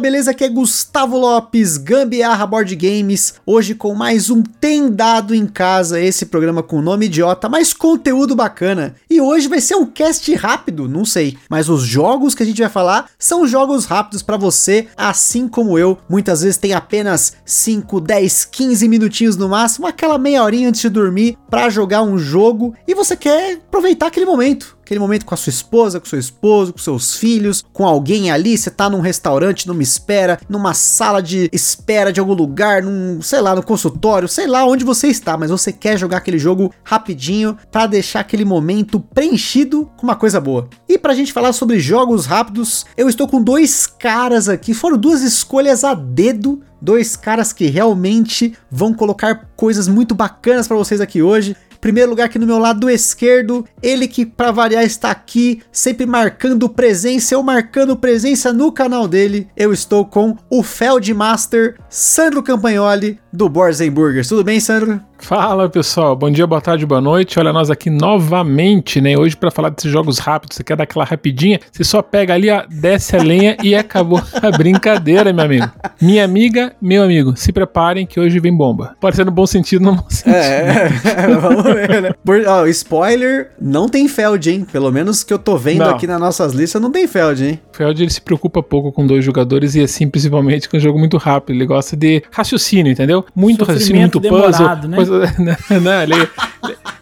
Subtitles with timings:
[0.00, 0.30] Beleza?
[0.30, 6.00] Aqui é Gustavo Lopes, Gambiarra Board Games, hoje com mais um Tem Dado em Casa,
[6.00, 8.94] esse programa com nome idiota, mas conteúdo bacana.
[9.10, 12.62] E hoje vai ser um cast rápido, não sei, mas os jogos que a gente
[12.62, 18.00] vai falar são jogos rápidos para você, assim como eu, muitas vezes tem apenas 5,
[18.00, 22.74] 10, 15 minutinhos no máximo, aquela meia horinha antes de dormir para jogar um jogo.
[22.88, 26.72] E você quer aproveitar aquele momento aquele momento com a sua esposa, com seu esposo,
[26.72, 31.48] com seus filhos, com alguém ali, você tá num restaurante, numa espera, numa sala de
[31.52, 35.52] espera de algum lugar, num, sei lá, no consultório, sei lá onde você está, mas
[35.52, 40.68] você quer jogar aquele jogo rapidinho para deixar aquele momento preenchido com uma coisa boa.
[40.88, 45.22] E pra gente falar sobre jogos rápidos, eu estou com dois caras aqui, foram duas
[45.22, 51.22] escolhas a dedo dois caras que realmente vão colocar coisas muito bacanas para vocês aqui
[51.22, 51.54] hoje.
[51.80, 56.68] Primeiro lugar aqui no meu lado esquerdo, ele que para variar está aqui, sempre marcando
[56.68, 59.48] presença, eu marcando presença no canal dele.
[59.56, 64.28] Eu estou com o Feldmaster Sandro Campagnoli do Borzen Burgers.
[64.28, 65.00] Tudo bem, Sandro?
[65.18, 67.38] Fala pessoal, bom dia, boa tarde, boa noite.
[67.38, 69.16] Olha nós aqui novamente, né?
[69.18, 70.56] Hoje para falar desses jogos rápidos.
[70.56, 71.60] Você quer dar aquela rapidinha?
[71.70, 75.70] Você só pega ali, ó, desce a lenha e acabou a brincadeira, meu amigo.
[76.00, 78.96] Minha amiga, meu amigo, se preparem que hoje vem bomba.
[78.98, 80.34] Pode ser no bom sentido, no mau sentido.
[80.34, 80.88] É,
[81.38, 82.14] vamos ver, né?
[82.24, 84.66] Por, ó, spoiler, não tem Feld, hein?
[84.72, 85.90] Pelo menos que eu tô vendo Não.
[85.90, 87.60] aqui nas nossas listas, não tem Feld, hein?
[87.72, 91.18] Feld ele se preocupa pouco com dois jogadores e assim, principalmente com um jogo muito
[91.18, 91.56] rápido.
[91.56, 93.19] Ele gosta de raciocínio, entendeu?
[93.34, 94.40] Muito raciocínio, muito puzzle.
[94.52, 94.96] demorado, né?
[94.96, 95.56] coisa- né?
[96.04, 96.28] Ele- ele-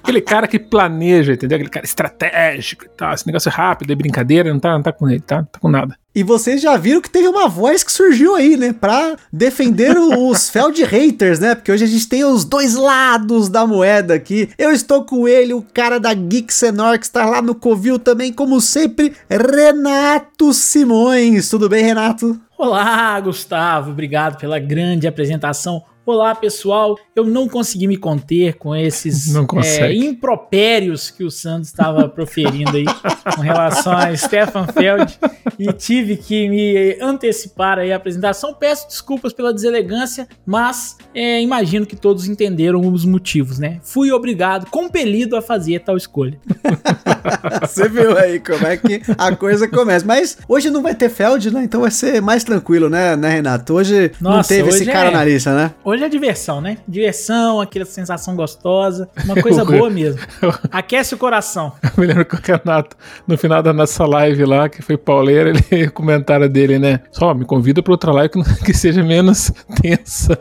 [0.03, 1.57] aquele cara que planeja, entendeu?
[1.57, 3.13] Aquele cara estratégico e tal.
[3.13, 5.37] Esse negócio rápido, é brincadeira, não tá, não tá com ele, tá?
[5.39, 5.95] Não tá com nada.
[6.15, 8.73] E vocês já viram que teve uma voz que surgiu aí, né?
[8.73, 11.55] Pra defender os Feld haters, né?
[11.55, 14.49] Porque hoje a gente tem os dois lados da moeda aqui.
[14.59, 18.33] Eu estou com ele, o cara da Geek Senor, que está lá no Covil também,
[18.33, 21.49] como sempre, Renato Simões.
[21.51, 22.41] Tudo bem, Renato?
[22.57, 25.83] Olá, Gustavo, obrigado pela grande apresentação.
[26.09, 26.99] Olá, pessoal.
[27.15, 32.79] Eu não consegui me conter com esses Não é, impropérios que o Santos estava proferindo
[32.79, 32.87] aí
[33.37, 35.19] com relação a Stefan Feld
[35.59, 38.55] e tive que me antecipar aí a apresentação.
[38.55, 43.79] Peço desculpas pela deselegância, mas é, imagino que todos entenderam os motivos, né?
[43.83, 46.41] Fui obrigado, compelido a fazer tal escolha.
[47.61, 50.07] Você viu aí como é que a coisa começa.
[50.07, 51.65] Mas hoje não vai ter Feld, né?
[51.65, 53.75] Então vai ser mais tranquilo, né, né Renato?
[53.75, 55.75] Hoje não Nossa, teve esse hoje cara é- na lista, né?
[55.85, 56.79] Hoje é diversão, né?
[56.87, 60.21] Diversão, aquela sensação gostosa, uma coisa boa mesmo.
[60.71, 61.73] Aquece o coração.
[61.83, 65.53] Eu me lembro que o Renato, no final da nossa live lá, que foi pauleira,
[65.71, 67.01] ele comentário dele, né?
[67.13, 70.39] Só me convida pra outra live que, que seja menos tensa.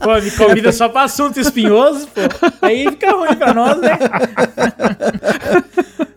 [0.00, 2.20] Pô, me convida só pra assunto espinhoso, pô.
[2.60, 3.98] Aí fica ruim pra nós, né?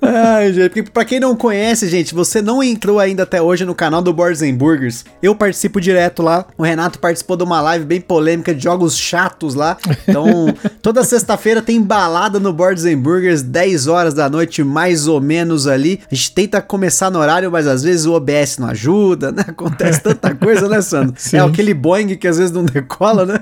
[0.01, 3.73] Ai, gente, porque pra quem não conhece, gente, você não entrou ainda até hoje no
[3.73, 5.03] canal do Boards and Burgers.
[5.21, 6.45] Eu participo direto lá.
[6.57, 9.77] O Renato participou de uma live bem polêmica de jogos chatos lá.
[10.07, 10.25] Então,
[10.81, 15.67] toda sexta-feira tem balada no Boards and Burgers, 10 horas da noite, mais ou menos
[15.67, 15.99] ali.
[16.11, 19.45] A gente tenta começar no horário, mas às vezes o OBS não ajuda, né?
[19.47, 21.15] Acontece tanta coisa, né, Sandro?
[21.17, 21.37] Sim.
[21.37, 23.39] É aquele Boeing que às vezes não decola, né?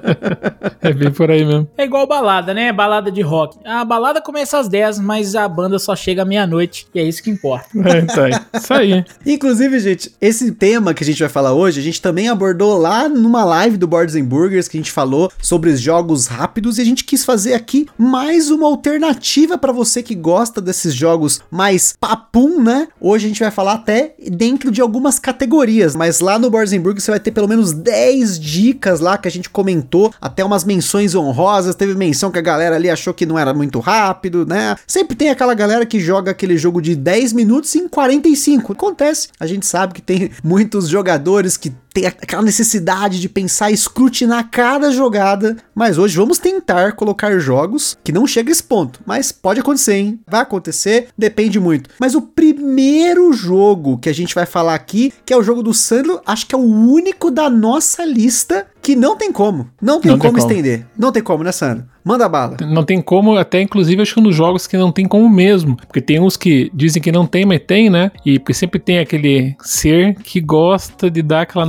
[0.80, 1.68] é bem por aí mesmo.
[1.76, 2.72] É igual balada, né?
[2.72, 3.58] Balada de rock.
[3.64, 6.86] A balada começa às 10, mas a banda só chega à meia-noite.
[6.94, 7.68] E é isso que importa.
[7.78, 8.32] É, tá aí.
[8.54, 9.04] Isso aí.
[9.24, 13.08] Inclusive, gente, esse tema que a gente vai falar hoje, a gente também abordou lá
[13.08, 16.82] numa live do Boards and Burgers, que a gente falou sobre os jogos rápidos e
[16.82, 21.94] a gente quis fazer aqui mais uma alternativa para você que gosta desses jogos mais
[21.98, 22.88] papum, né?
[23.00, 26.80] Hoje a gente vai falar até dentro de algumas categorias, mas lá no Boards and
[26.80, 30.64] Burgers você vai ter pelo menos 10 dicas lá que a gente comentou, até umas
[30.64, 34.76] menções honrosas, teve menção que a galera ali achou que não era muito rápido, né?
[34.86, 38.72] Sempre tem aquela galera que joga aquele jogo de 10 minutos em 45.
[38.72, 39.28] Acontece.
[39.38, 44.48] A gente sabe que tem muitos jogadores que tem aquela necessidade de pensar e escrutinar
[44.50, 49.32] cada jogada, mas hoje vamos tentar colocar jogos que não chega a esse ponto, mas
[49.32, 50.20] pode acontecer, hein?
[50.28, 51.90] Vai acontecer, depende muito.
[51.98, 55.74] Mas o primeiro jogo que a gente vai falar aqui, que é o jogo do
[55.74, 59.68] Sandro, acho que é o único da nossa lista que não tem como.
[59.80, 60.50] Não tem Não tem como como.
[60.50, 60.86] estender.
[60.96, 61.84] Não tem como, né, Sandro?
[62.02, 62.56] Manda bala.
[62.62, 65.76] Não tem como, até inclusive acho que um dos jogos que não tem como mesmo.
[65.76, 68.10] Porque tem uns que dizem que não tem, mas tem, né?
[68.24, 71.66] E porque sempre tem aquele ser que gosta de dar aquela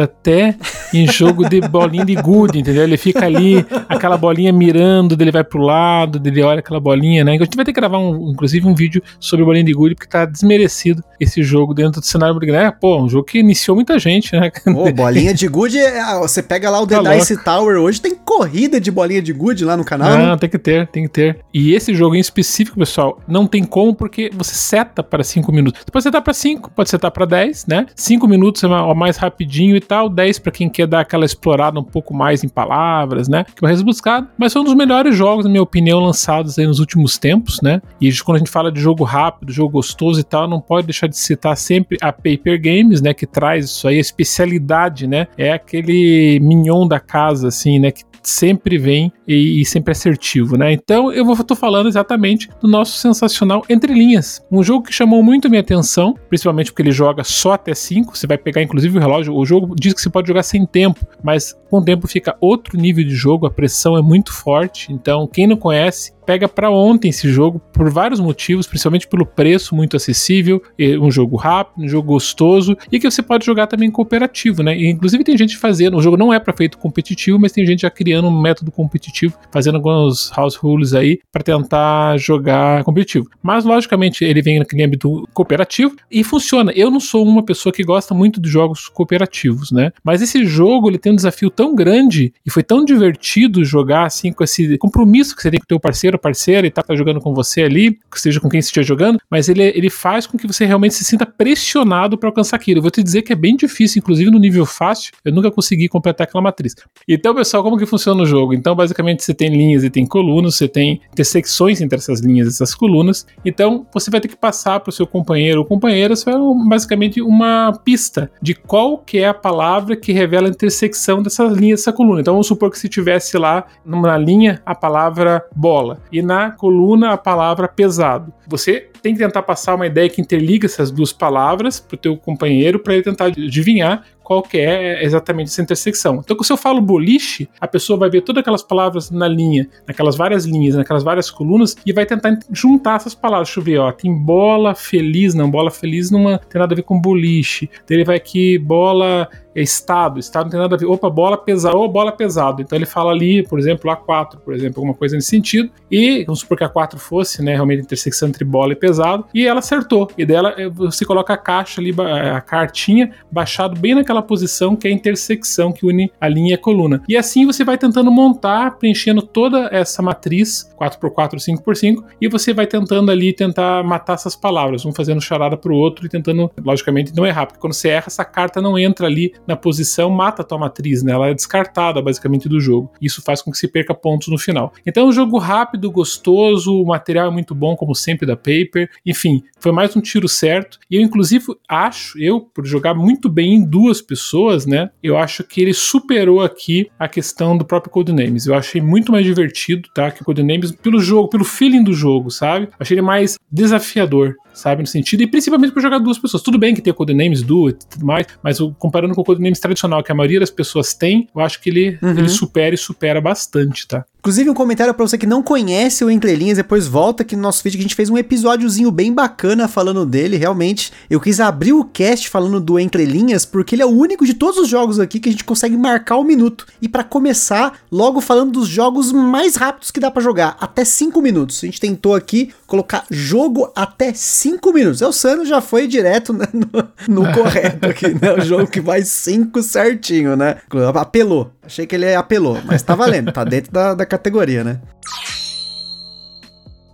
[0.00, 0.54] até
[0.92, 2.82] em jogo de bolinha de gude, entendeu?
[2.82, 7.32] Ele fica ali, aquela bolinha mirando, dele vai pro lado, dele olha aquela bolinha, né?
[7.32, 10.08] A gente vai ter que gravar, um, inclusive, um vídeo sobre bolinha de gude, porque
[10.10, 12.66] tá desmerecido esse jogo dentro do cenário brasileiro.
[12.66, 14.50] É, pô, um jogo que iniciou muita gente, né?
[14.64, 18.14] Pô, bolinha de gude, é- você pega lá o The Tá Dice Tower hoje, tem
[18.14, 20.10] corrida de bolinha de gude lá no canal.
[20.16, 20.26] né?
[20.26, 21.38] Não, tem que ter, tem que ter.
[21.52, 25.80] E esse jogo em específico, pessoal, não tem como porque você seta para 5 minutos.
[25.84, 27.86] Você pode setar para 5, pode setar para 10, né?
[27.94, 29.16] 5 minutos é o mais
[29.48, 33.28] rapidinho e tal, 10 para quem quer dar aquela explorada um pouco mais em palavras,
[33.28, 33.44] né?
[33.44, 34.28] Que é mais buscado.
[34.36, 37.80] Mas foi um dos melhores jogos, na minha opinião, lançados aí nos últimos tempos, né?
[38.00, 41.06] E quando a gente fala de jogo rápido, jogo gostoso e tal, não pode deixar
[41.06, 43.14] de citar sempre a Paper Games, né?
[43.14, 45.26] Que traz isso aí, a especialidade, né?
[45.36, 47.90] É aquele mignon da casa, assim, né?
[47.90, 50.72] Que sempre vem e, e sempre assertivo, né?
[50.72, 55.48] Então eu tô falando exatamente do nosso sensacional Entre Linhas, um jogo que chamou muito
[55.48, 59.34] minha atenção, principalmente porque ele joga só até 5, você vai pegar inclusive o relógio,
[59.34, 62.78] o jogo diz que você pode jogar sem tempo, mas com o tempo fica outro
[62.78, 67.08] nível de jogo, a pressão é muito forte, então quem não conhece pega para ontem
[67.08, 70.62] esse jogo por vários motivos, principalmente pelo preço muito acessível,
[71.00, 74.76] um jogo rápido, um jogo gostoso e que você pode jogar também cooperativo, né?
[74.76, 77.80] E, inclusive tem gente fazendo, o jogo não é para feito competitivo, mas tem gente
[77.80, 83.26] já criando um método competitivo, fazendo alguns house rules aí para tentar jogar competitivo.
[83.42, 86.72] Mas logicamente ele vem naquele âmbito cooperativo e funciona.
[86.72, 89.92] Eu não sou uma pessoa que gosta muito de jogos cooperativos, né?
[90.04, 94.30] Mas esse jogo ele tem um desafio tão grande e foi tão divertido jogar assim
[94.30, 97.20] com esse compromisso que você tem com o teu parceiro parceira e tá, tá jogando
[97.20, 100.46] com você ali, que seja com quem esteja jogando, mas ele, ele faz com que
[100.46, 102.78] você realmente se sinta pressionado para alcançar aquilo.
[102.78, 105.88] Eu vou te dizer que é bem difícil, inclusive no nível fácil, eu nunca consegui
[105.88, 106.74] completar aquela matriz.
[107.08, 108.54] Então, pessoal, como que funciona o jogo?
[108.54, 112.50] Então, basicamente, você tem linhas e tem colunas, você tem intersecções entre essas linhas e
[112.50, 113.26] essas colunas.
[113.44, 116.34] Então, você vai ter que passar para o seu companheiro ou companheira, isso é
[116.68, 121.80] basicamente uma pista de qual que é a palavra que revela a intersecção dessas linhas
[121.80, 122.20] dessa coluna.
[122.20, 127.12] Então, vamos supor que se tivesse lá numa linha a palavra bola e na coluna
[127.12, 128.32] a palavra pesado.
[128.46, 132.16] Você tem que tentar passar uma ideia que interliga essas duas palavras para o teu
[132.16, 136.20] companheiro para ele tentar adivinhar qual que é exatamente essa intersecção.
[136.22, 140.16] Então, se eu falo boliche, a pessoa vai ver todas aquelas palavras na linha, naquelas
[140.16, 143.48] várias linhas, naquelas várias colunas, e vai tentar juntar essas palavras.
[143.48, 146.82] Deixa eu ver, ó, tem bola feliz, não, bola feliz não tem nada a ver
[146.82, 147.70] com boliche.
[147.88, 150.84] Daí ele vai aqui, bola é estado, estado não tem nada a ver.
[150.84, 152.60] Opa, bola pesada, ou bola pesado.
[152.60, 155.70] Então ele fala ali, por exemplo, A4, por exemplo, alguma coisa nesse sentido.
[155.90, 159.26] E vamos supor que a 4 fosse, né, realmente a intersecção entre bola e pesado.
[159.34, 160.08] E ela acertou.
[160.16, 164.90] E dela você coloca a caixa ali, a cartinha, baixado bem naquela posição que é
[164.90, 167.02] a intersecção que une a linha e a coluna.
[167.08, 172.66] E assim você vai tentando montar, preenchendo toda essa matriz, 4x4, 5x5, e você vai
[172.66, 177.26] tentando ali tentar matar essas palavras, um fazendo charada pro outro e tentando, logicamente, não
[177.26, 180.58] errar, porque quando você erra, essa carta não entra ali na posição, mata a tua
[180.58, 181.12] matriz, né?
[181.12, 182.90] Ela é descartada basicamente do jogo.
[183.00, 184.72] Isso faz com que se perca pontos no final.
[184.86, 188.77] Então é um jogo rápido, gostoso, o material é muito bom, como sempre, da Paper.
[189.04, 190.78] Enfim, foi mais um tiro certo.
[190.90, 194.90] E eu, inclusive, acho, eu, por jogar muito bem em duas pessoas, né?
[195.02, 198.46] Eu acho que ele superou aqui a questão do próprio Codenames.
[198.46, 200.10] Eu achei muito mais divertido, tá?
[200.10, 202.68] Que o Codenames, pelo jogo, pelo feeling do jogo, sabe?
[202.78, 204.82] Achei ele mais desafiador sabe?
[204.82, 206.42] No sentido, e principalmente para jogar duas pessoas.
[206.42, 209.60] Tudo bem que tem o Codenames Duo e tudo mais, mas comparando com o Codenames
[209.60, 212.10] tradicional, que a maioria das pessoas tem, eu acho que ele, uhum.
[212.10, 214.04] ele supera e supera bastante, tá?
[214.18, 217.42] Inclusive, um comentário para você que não conhece o Entre Linhas, depois volta aqui no
[217.42, 220.36] nosso vídeo que a gente fez um episódiozinho bem bacana falando dele.
[220.36, 224.26] Realmente, eu quis abrir o cast falando do Entre Linhas, porque ele é o único
[224.26, 226.66] de todos os jogos aqui que a gente consegue marcar o um minuto.
[226.82, 231.22] E para começar, logo falando dos jogos mais rápidos que dá para jogar, até 5
[231.22, 231.62] minutos.
[231.62, 235.02] A gente tentou aqui colocar jogo até 5 minutos.
[235.02, 238.32] É, o Sano já foi direto né, no, no correto aqui, né?
[238.32, 240.56] O jogo que vai 5 certinho, né?
[240.94, 241.50] Apelou.
[241.62, 244.80] Achei que ele apelou, mas tá valendo, tá dentro da, da categoria, né?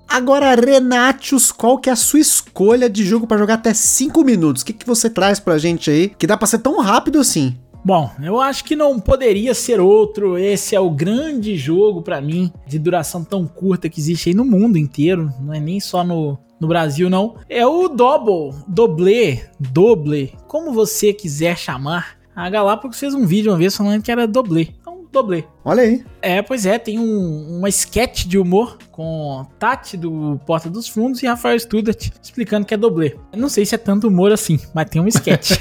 [0.09, 4.63] Agora, Renatius, qual que é a sua escolha de jogo para jogar até 5 minutos?
[4.63, 7.57] O que, que você traz pra gente aí que dá pra ser tão rápido assim?
[7.85, 10.39] Bom, eu acho que não poderia ser outro.
[10.39, 14.45] Esse é o grande jogo para mim, de duração tão curta que existe aí no
[14.45, 17.37] mundo inteiro, não é nem só no, no Brasil não.
[17.49, 22.17] É o Double, Doble, Doble, como você quiser chamar.
[22.35, 24.75] A Galápagos fez um vídeo uma vez falando que era Doble.
[25.15, 25.47] Doble.
[25.65, 26.05] Olha aí.
[26.21, 31.23] É, pois é, tem um, uma sketch de humor com Tati do Porta dos Fundos
[31.23, 33.17] e Rafael Studart explicando que é dublê.
[33.33, 35.53] Eu não sei se é tanto humor assim, mas tem um sketch.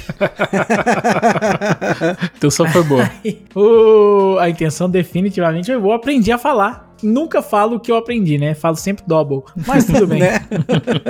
[2.36, 3.08] então só foi boa.
[3.54, 5.96] o, a intenção definitivamente foi boa.
[5.96, 8.54] Aprendi a falar nunca falo o que eu aprendi, né?
[8.54, 9.42] Falo sempre double.
[9.66, 10.20] Mas tudo bem.
[10.20, 10.46] né?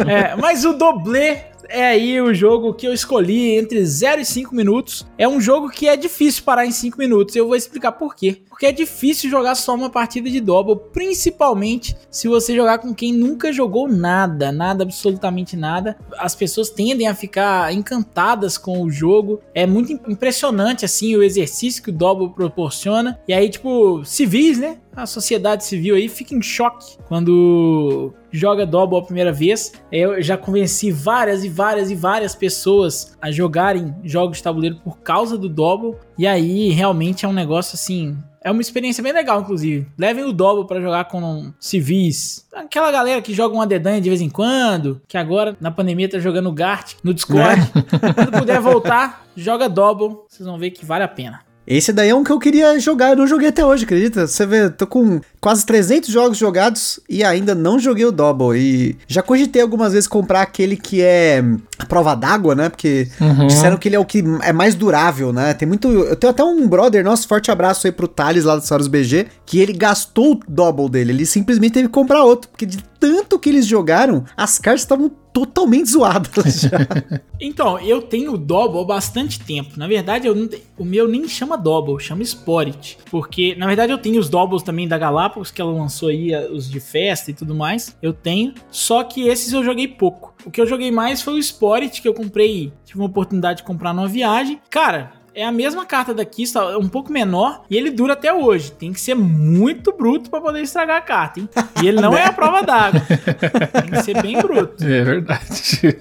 [0.08, 4.54] é, mas o doblê é aí o jogo que eu escolhi entre 0 e 5
[4.54, 5.06] minutos.
[5.16, 7.35] É um jogo que é difícil parar em 5 minutos.
[7.35, 8.42] Eu vou explicar por quê.
[8.49, 13.12] Porque é difícil jogar só uma partida de Double, principalmente se você jogar com quem
[13.12, 15.97] nunca jogou nada, nada, absolutamente nada.
[16.18, 19.40] As pessoas tendem a ficar encantadas com o jogo.
[19.52, 23.18] É muito impressionante, assim, o exercício que o Double proporciona.
[23.26, 24.78] E aí, tipo, civis, né?
[24.96, 29.72] A sociedade civil aí fica em choque quando joga Double a primeira vez.
[29.90, 34.98] Eu já convenci várias e várias e várias pessoas a jogarem jogos de tabuleiro por
[34.98, 35.96] causa do Double.
[36.16, 39.86] E aí, realmente é um negócio assim é uma experiência bem legal, inclusive.
[39.96, 42.46] Levem o Double para jogar com civis.
[42.54, 46.18] Aquela galera que joga uma dedanha de vez em quando, que agora na pandemia tá
[46.18, 47.62] jogando Gart no Discord.
[47.74, 48.12] Né?
[48.14, 50.18] Quando puder voltar, joga Double.
[50.28, 51.40] Vocês vão ver que vale a pena.
[51.66, 54.26] Esse daí é um que eu queria jogar, eu não joguei até hoje, acredita?
[54.26, 58.59] Você vê, tô com quase 300 jogos jogados e ainda não joguei o Double.
[58.59, 61.42] E já cogitei algumas vezes comprar aquele que é
[61.78, 62.68] a prova d'água, né?
[62.68, 63.47] Porque uhum.
[63.47, 65.54] disseram que ele é o que é mais durável, né?
[65.54, 65.88] Tem muito.
[65.88, 69.26] Eu tenho até um brother, nosso forte abraço aí pro Thales lá do Saros BG,
[69.47, 71.12] que ele gastou o Double dele.
[71.12, 75.11] Ele simplesmente teve que comprar outro, porque de tanto que eles jogaram, as cartas estavam
[75.35, 76.79] totalmente zoadas já.
[77.41, 79.73] então, eu tenho o Double há bastante tempo.
[79.76, 80.49] Na verdade, eu
[80.79, 82.97] o meu nem chama Double, chama Sporit.
[83.11, 86.71] Porque, na verdade, eu tenho os Doubles também da Galápagos, que ela lançou aí, os
[86.71, 87.97] de festa e tudo mais.
[88.00, 88.55] Eu tenho.
[88.71, 90.33] Só que esses eu joguei pouco.
[90.47, 92.73] O que eu joguei mais foi o Sporit, que eu comprei.
[92.85, 94.61] Tive uma oportunidade de comprar numa viagem.
[94.71, 98.71] Cara, é a mesma carta daqui, só um pouco menor, e ele dura até hoje.
[98.73, 101.49] Tem que ser muito bruto para poder estragar a carta, hein?
[101.83, 103.00] E ele não é a prova d'água.
[103.00, 104.85] Tem que ser bem bruto.
[104.85, 105.97] É verdade.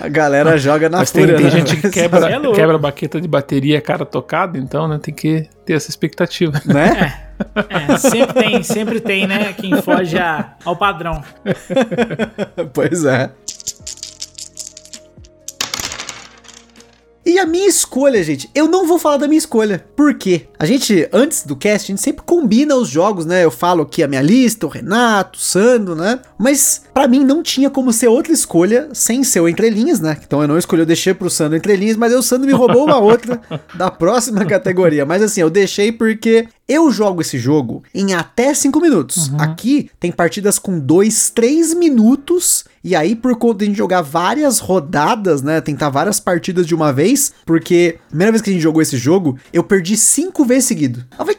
[0.00, 1.50] A galera joga na Mas fúria, tem, tem né?
[1.50, 4.98] gente que quebra, é quebra baqueta de bateria cara tocada, então, né?
[5.00, 6.60] Tem que ter essa expectativa.
[6.64, 7.18] Né?
[7.20, 7.24] É.
[7.68, 9.52] É, sempre tem, sempre tem, né?
[9.52, 11.22] Quem foge a, ao padrão.
[12.72, 13.30] pois é.
[17.26, 19.82] E a minha escolha, gente, eu não vou falar da minha escolha.
[19.96, 20.42] Por quê?
[20.58, 23.42] A gente, antes do cast, a gente sempre combina os jogos, né?
[23.42, 26.20] Eu falo aqui a minha lista, o Renato, o Sandro, né?
[26.38, 30.18] Mas para mim não tinha como ser outra escolha sem ser o Entrelinhas, né?
[30.22, 32.84] Então eu não escolhi, eu deixei pro Sandro Entrelinhas, mas aí o Sandro me roubou
[32.84, 33.40] uma outra
[33.74, 35.06] da próxima categoria.
[35.06, 39.28] Mas assim, eu deixei porque eu jogo esse jogo em até 5 minutos.
[39.28, 39.40] Uhum.
[39.40, 44.02] Aqui tem partidas com 2, 3 minutos e aí, por conta de a gente jogar
[44.02, 45.58] várias rodadas, né?
[45.62, 48.98] Tentar várias partidas de uma vez, porque a primeira vez que a gente jogou esse
[48.98, 51.02] jogo, eu perdi cinco vezes seguido.
[51.18, 51.38] Eu falei,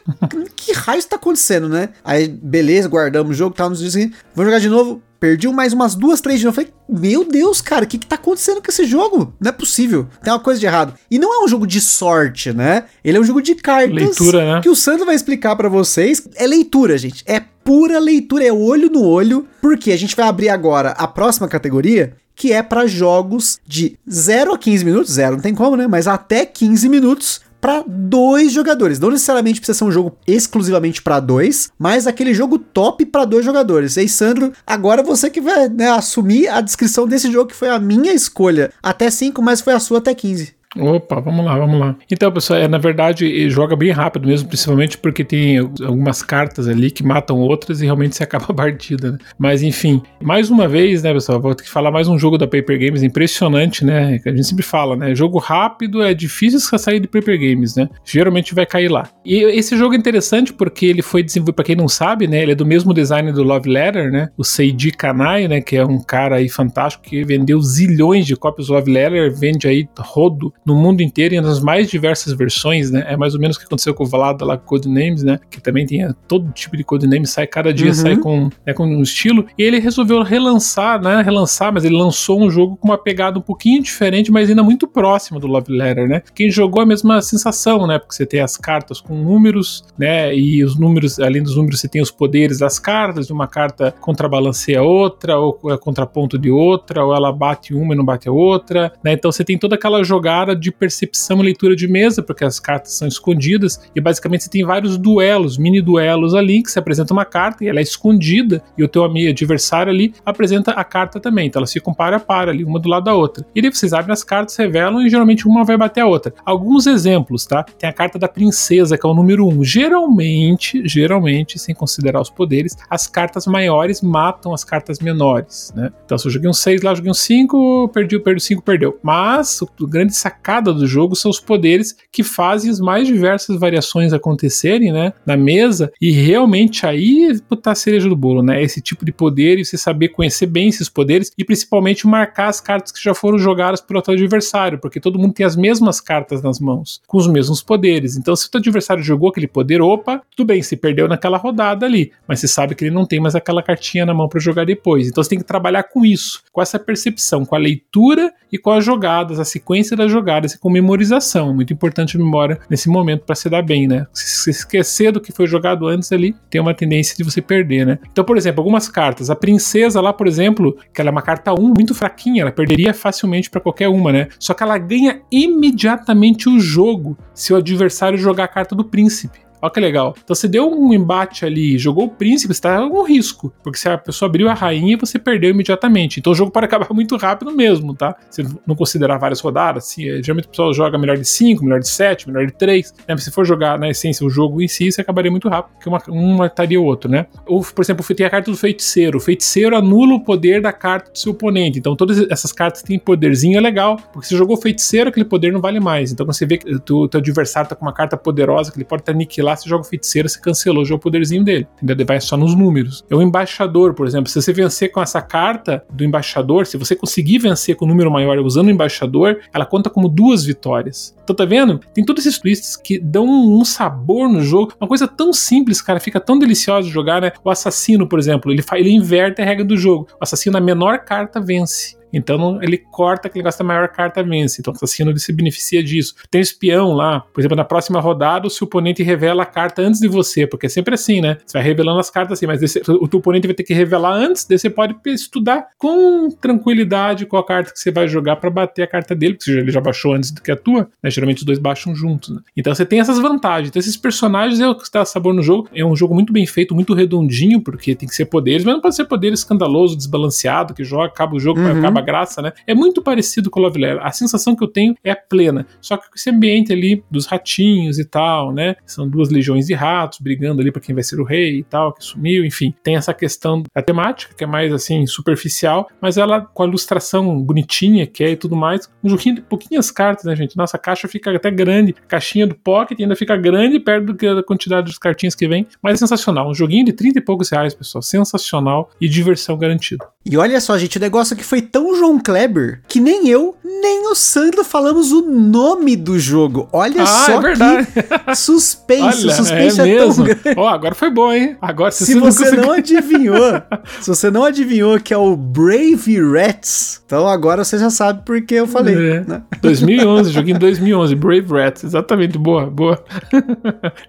[0.56, 1.90] que raio está acontecendo, né?
[2.04, 5.04] Aí, beleza, guardamos o jogo, tal, nos dias seguintes, vamos jogar de novo.
[5.20, 6.56] Perdi mais umas duas, três de novo.
[6.56, 9.34] Falei, meu Deus, cara, o que, que tá acontecendo com esse jogo?
[9.40, 10.08] Não é possível.
[10.24, 10.94] Tem uma coisa de errado.
[11.10, 12.86] E não é um jogo de sorte, né?
[13.04, 13.96] Ele é um jogo de cartas.
[13.96, 14.62] Leitura, né?
[14.62, 16.28] Que o Sandro vai explicar para vocês.
[16.36, 17.24] É leitura, gente.
[17.26, 21.48] É pura leitura, é olho no olho, porque a gente vai abrir agora a próxima
[21.48, 25.88] categoria, que é para jogos de 0 a 15 minutos, 0 não tem como, né?
[25.88, 29.00] Mas até 15 minutos para dois jogadores.
[29.00, 33.44] Não necessariamente precisa ser um jogo exclusivamente para dois, mas aquele jogo top para dois
[33.44, 33.98] jogadores.
[33.98, 37.70] E aí, Sandro, agora você que vai né, assumir a descrição desse jogo que foi
[37.70, 38.72] a minha escolha.
[38.84, 40.54] Até 5, mas foi a sua até 15.
[40.78, 41.96] Opa, vamos lá, vamos lá.
[42.12, 46.92] Então, pessoal, é, na verdade, joga bem rápido mesmo, principalmente porque tem algumas cartas ali
[46.92, 49.18] que matam outras e realmente se acaba a partida, né?
[49.38, 52.46] Mas, enfim, mais uma vez, né, pessoal, vou ter que falar mais um jogo da
[52.46, 54.20] Paper Games, impressionante, né?
[54.26, 55.16] A gente sempre fala, né?
[55.16, 57.90] Jogo rápido é difícil sair de Paper Games, né?
[58.04, 59.08] Geralmente vai cair lá.
[59.24, 62.42] E esse jogo é interessante porque ele foi desenvolvido, para quem não sabe, né?
[62.42, 64.30] Ele é do mesmo design do Love Letter, né?
[64.38, 65.62] O Seiji Kanai, né?
[65.62, 69.68] Que é um cara aí fantástico que vendeu zilhões de cópias do Love Letter, vende
[69.68, 73.06] aí rodo no mundo inteiro e nas mais diversas versões, né?
[73.08, 75.40] É mais ou menos o que aconteceu com o Valada lá com Codenames, né?
[75.50, 77.94] Que também tem todo tipo de Codenames, sai cada dia, uhum.
[77.94, 79.46] sai com, né, com um estilo.
[79.58, 81.22] E ele resolveu relançar, né?
[81.22, 84.88] Relançar, mas ele lançou um jogo com uma pegada um pouquinho diferente, mas ainda muito
[84.88, 86.22] próxima do Love Letter, né?
[86.34, 88.00] Quem jogou a mesma sensação, né?
[88.00, 90.36] Porque você tem as cartas com números, né?
[90.36, 94.82] E os números, além dos números, você tem os poderes das cartas, uma carta contrabalanceia
[94.82, 98.92] outra, ou é contraponto de outra, ou ela bate uma e não bate a outra,
[99.04, 99.14] né?
[99.14, 102.94] Então você tem toda aquela jogada de percepção e leitura de mesa, porque as cartas
[102.94, 107.26] são escondidas, e basicamente você tem vários duelos, mini duelos ali, que você apresenta uma
[107.26, 111.48] carta e ela é escondida, e o teu amigo adversário ali apresenta a carta também,
[111.48, 113.46] então elas ficam para a para ali, uma do lado da outra.
[113.56, 116.34] E daí vocês abrem as cartas, revelam e geralmente uma vai bater a outra.
[116.46, 117.64] Alguns exemplos, tá?
[117.64, 119.50] Tem a carta da princesa, que é o número 1.
[119.50, 119.64] Um.
[119.64, 125.92] Geralmente, geralmente, sem considerar os poderes, as cartas maiores matam as cartas menores, né?
[126.06, 129.00] Então se eu joguei um 6 lá, eu joguei um 5, perdi, perdi 5, perdeu.
[129.02, 133.60] Mas o grande sac sacada do jogo são os poderes que fazem as mais diversas
[133.60, 138.80] variações acontecerem, né, na mesa, e realmente aí botar a cereja do bolo, né, esse
[138.80, 142.92] tipo de poder e você saber conhecer bem esses poderes e principalmente marcar as cartas
[142.92, 146.60] que já foram jogadas pelo teu adversário, porque todo mundo tem as mesmas cartas nas
[146.60, 148.16] mãos, com os mesmos poderes.
[148.16, 151.86] Então, se o teu adversário jogou aquele poder, opa, tudo bem, se perdeu naquela rodada
[151.86, 154.66] ali, mas você sabe que ele não tem mais aquela cartinha na mão para jogar
[154.66, 155.08] depois.
[155.08, 158.70] Então, você tem que trabalhar com isso, com essa percepção, com a leitura e com
[158.70, 161.52] as jogadas, a sequência das jogadas e com memorização.
[161.52, 164.06] É muito importante a memória nesse momento para se dar bem, né?
[164.14, 168.00] Se esquecer do que foi jogado antes ali, tem uma tendência de você perder, né?
[168.12, 171.54] Então, por exemplo, algumas cartas, a princesa lá, por exemplo, que ela é uma carta
[171.54, 174.28] 1 muito fraquinha, ela perderia facilmente para qualquer uma, né?
[174.40, 179.45] Só que ela ganha imediatamente o jogo se o adversário jogar a carta do príncipe.
[179.66, 180.14] Olha que legal.
[180.24, 183.52] Então você deu um embate ali, jogou o príncipe, você tá com risco.
[183.64, 186.20] Porque se a pessoa abriu a rainha, você perdeu imediatamente.
[186.20, 188.16] Então o jogo pode acabar muito rápido mesmo, tá?
[188.30, 191.88] Se não considerar várias rodadas, assim, geralmente o pessoal joga melhor de 5, melhor de
[191.88, 192.94] 7, melhor de 3.
[193.08, 193.18] Né?
[193.18, 196.02] Se for jogar na essência o jogo em si, você acabaria muito rápido, porque uma,
[196.10, 197.26] um mataria o outro, né?
[197.48, 199.18] Ou, por exemplo, tem a carta do feiticeiro.
[199.18, 201.80] O feiticeiro anula o poder da carta do seu oponente.
[201.80, 203.98] Então todas essas cartas têm poderzinho, é legal.
[204.14, 206.12] Porque se jogou feiticeiro, aquele poder não vale mais.
[206.12, 208.86] Então quando você vê que o teu adversário tá com uma carta poderosa, que ele
[208.86, 211.68] pode aniquilar você joga o feiticeiro, você cancelou já o poderzinho dele.
[211.82, 212.06] Entendeu?
[212.06, 213.04] Vai só nos números.
[213.10, 214.30] É o embaixador, por exemplo.
[214.30, 218.12] Se você vencer com essa carta do embaixador, se você conseguir vencer com um número
[218.12, 221.16] maior usando o embaixador, ela conta como duas vitórias.
[221.24, 221.80] Então tá vendo?
[221.94, 224.74] Tem todos esses twists que dão um sabor no jogo.
[224.80, 227.32] Uma coisa tão simples, cara, fica tão delicioso de jogar, né?
[227.44, 230.08] O assassino, por exemplo, ele, ele inverte a regra do jogo.
[230.14, 231.98] O assassino, a menor carta, vence.
[232.16, 234.62] Então ele corta aquele negócio da maior carta vence.
[234.62, 236.16] Então o assassino ele se beneficia disso.
[236.32, 240.00] Tem espião lá, por exemplo, na próxima rodada, o seu oponente revela a carta antes
[240.00, 241.38] de você, porque é sempre assim, né?
[241.46, 244.14] Você vai revelando as cartas assim, mas esse, o teu oponente vai ter que revelar
[244.14, 248.50] antes, daí você pode estudar com tranquilidade qual a carta que você vai jogar para
[248.50, 251.10] bater a carta dele, porque ele já baixou antes do que a tua, né?
[251.10, 252.42] Geralmente os dois baixam juntos, né?
[252.56, 253.70] Então você tem essas vantagens.
[253.70, 255.68] Então esses personagens é o que está sabor no jogo.
[255.74, 258.82] É um jogo muito bem feito, muito redondinho, porque tem que ser poderes, mas não
[258.82, 261.80] pode ser poder escandaloso, desbalanceado, que joga, acaba o jogo, uhum.
[261.80, 262.54] acaba graça, né?
[262.66, 264.06] É muito parecido com Love Letter.
[264.06, 265.66] A sensação que eu tenho é plena.
[265.82, 268.76] Só que com esse ambiente ali dos ratinhos e tal, né?
[268.86, 271.94] São duas legiões de ratos brigando ali para quem vai ser o rei e tal,
[271.94, 272.74] que sumiu, enfim.
[272.84, 277.42] Tem essa questão da temática, que é mais assim, superficial, mas ela com a ilustração
[277.42, 278.90] bonitinha que é e tudo mais.
[279.04, 280.56] Um joguinho de pouquinhas cartas, né, gente?
[280.56, 281.96] Nossa, caixa fica até grande.
[282.04, 285.68] A caixinha do Pocket ainda fica grande perto da quantidade de cartinhas que vem.
[285.82, 286.50] Mas é sensacional.
[286.50, 288.02] Um joguinho de 30 e poucos reais, pessoal.
[288.02, 290.06] Sensacional e diversão garantida.
[290.26, 294.10] E olha só, gente, o negócio que foi tão João Kleber que nem eu, nem
[294.10, 296.70] o Sandro falamos o nome do jogo.
[296.72, 297.88] Olha ah, só é verdade.
[298.26, 299.28] que suspense.
[299.28, 300.42] Olha, suspense é, é tão grande.
[300.56, 301.58] Oh, agora foi bom, hein?
[301.62, 303.62] Agora se, se você não, não adivinhou,
[304.00, 308.56] se você não adivinhou que é o Brave Rats, então agora você já sabe porque
[308.56, 308.96] eu falei.
[308.96, 309.24] É.
[309.28, 309.44] Né?
[309.62, 313.04] 2011, joguinho em 2011, Brave Rats, exatamente, boa, boa.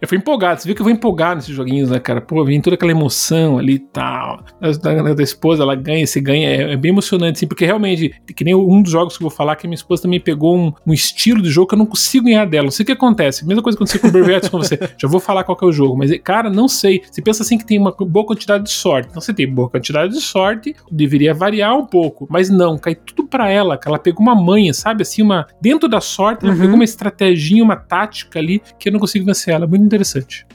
[0.01, 2.21] eu fui empolgado, você viu que eu vou empolgar nesses joguinhos, né, cara?
[2.21, 4.45] Pô, vem toda aquela emoção ali e tal.
[4.61, 8.45] Da, da, esposa, ela ganha, se ganha, é, é bem emocionante, assim, porque realmente, que
[8.45, 10.93] nem um dos jogos que eu vou falar, que minha esposa também pegou um, um
[10.93, 12.65] estilo de jogo que eu não consigo ganhar dela.
[12.65, 13.47] Não sei o que acontece.
[13.47, 14.79] Mesma coisa que aconteceu com o com você.
[14.99, 17.03] Já vou falar qual é o jogo, mas, cara, não sei.
[17.11, 19.09] Você pensa assim que tem uma boa quantidade de sorte.
[19.11, 23.27] Então você tem boa quantidade de sorte, deveria variar um pouco, mas não, cai tudo
[23.27, 25.03] para ela, que ela pegou uma manha, sabe?
[25.03, 25.47] Assim, uma.
[25.61, 26.61] Dentro da sorte, ela uhum.
[26.61, 29.67] pegou uma estratégia, uma tática ali que eu não consigo vencer ela.
[29.67, 30.47] Muito interessante.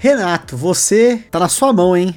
[0.00, 2.14] Renato, você tá na sua mão, hein?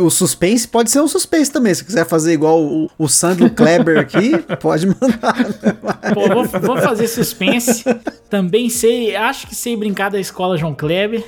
[0.00, 1.72] O suspense pode ser um suspense também.
[1.72, 5.38] Se quiser fazer igual o, o Sandro Kleber aqui, pode mandar.
[5.38, 6.12] Né?
[6.12, 7.84] Pô, vou, vou, fazer suspense.
[8.28, 11.24] Também sei, acho que sei brincar da escola João Kleber.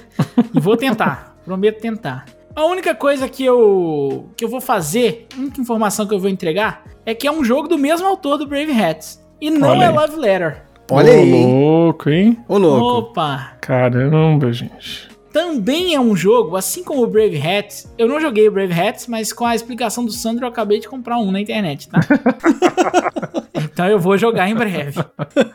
[0.53, 1.37] E vou tentar.
[1.45, 2.27] Prometo tentar.
[2.55, 6.29] A única coisa que eu, que eu vou fazer, a única informação que eu vou
[6.29, 9.25] entregar, é que é um jogo do mesmo autor do Brave Hats.
[9.41, 9.91] E não Olha é.
[9.91, 10.63] Love Letter.
[10.91, 11.33] Olha aí.
[11.33, 12.39] Ô, louco, hein?
[12.49, 13.11] Ô, louco.
[13.11, 13.53] Opa.
[13.61, 17.91] Caramba, gente também é um jogo, assim como o Brave Hats.
[17.97, 20.89] Eu não joguei o Brave Hats, mas com a explicação do Sandro eu acabei de
[20.89, 22.01] comprar um na internet, tá?
[23.55, 25.01] então eu vou jogar em breve.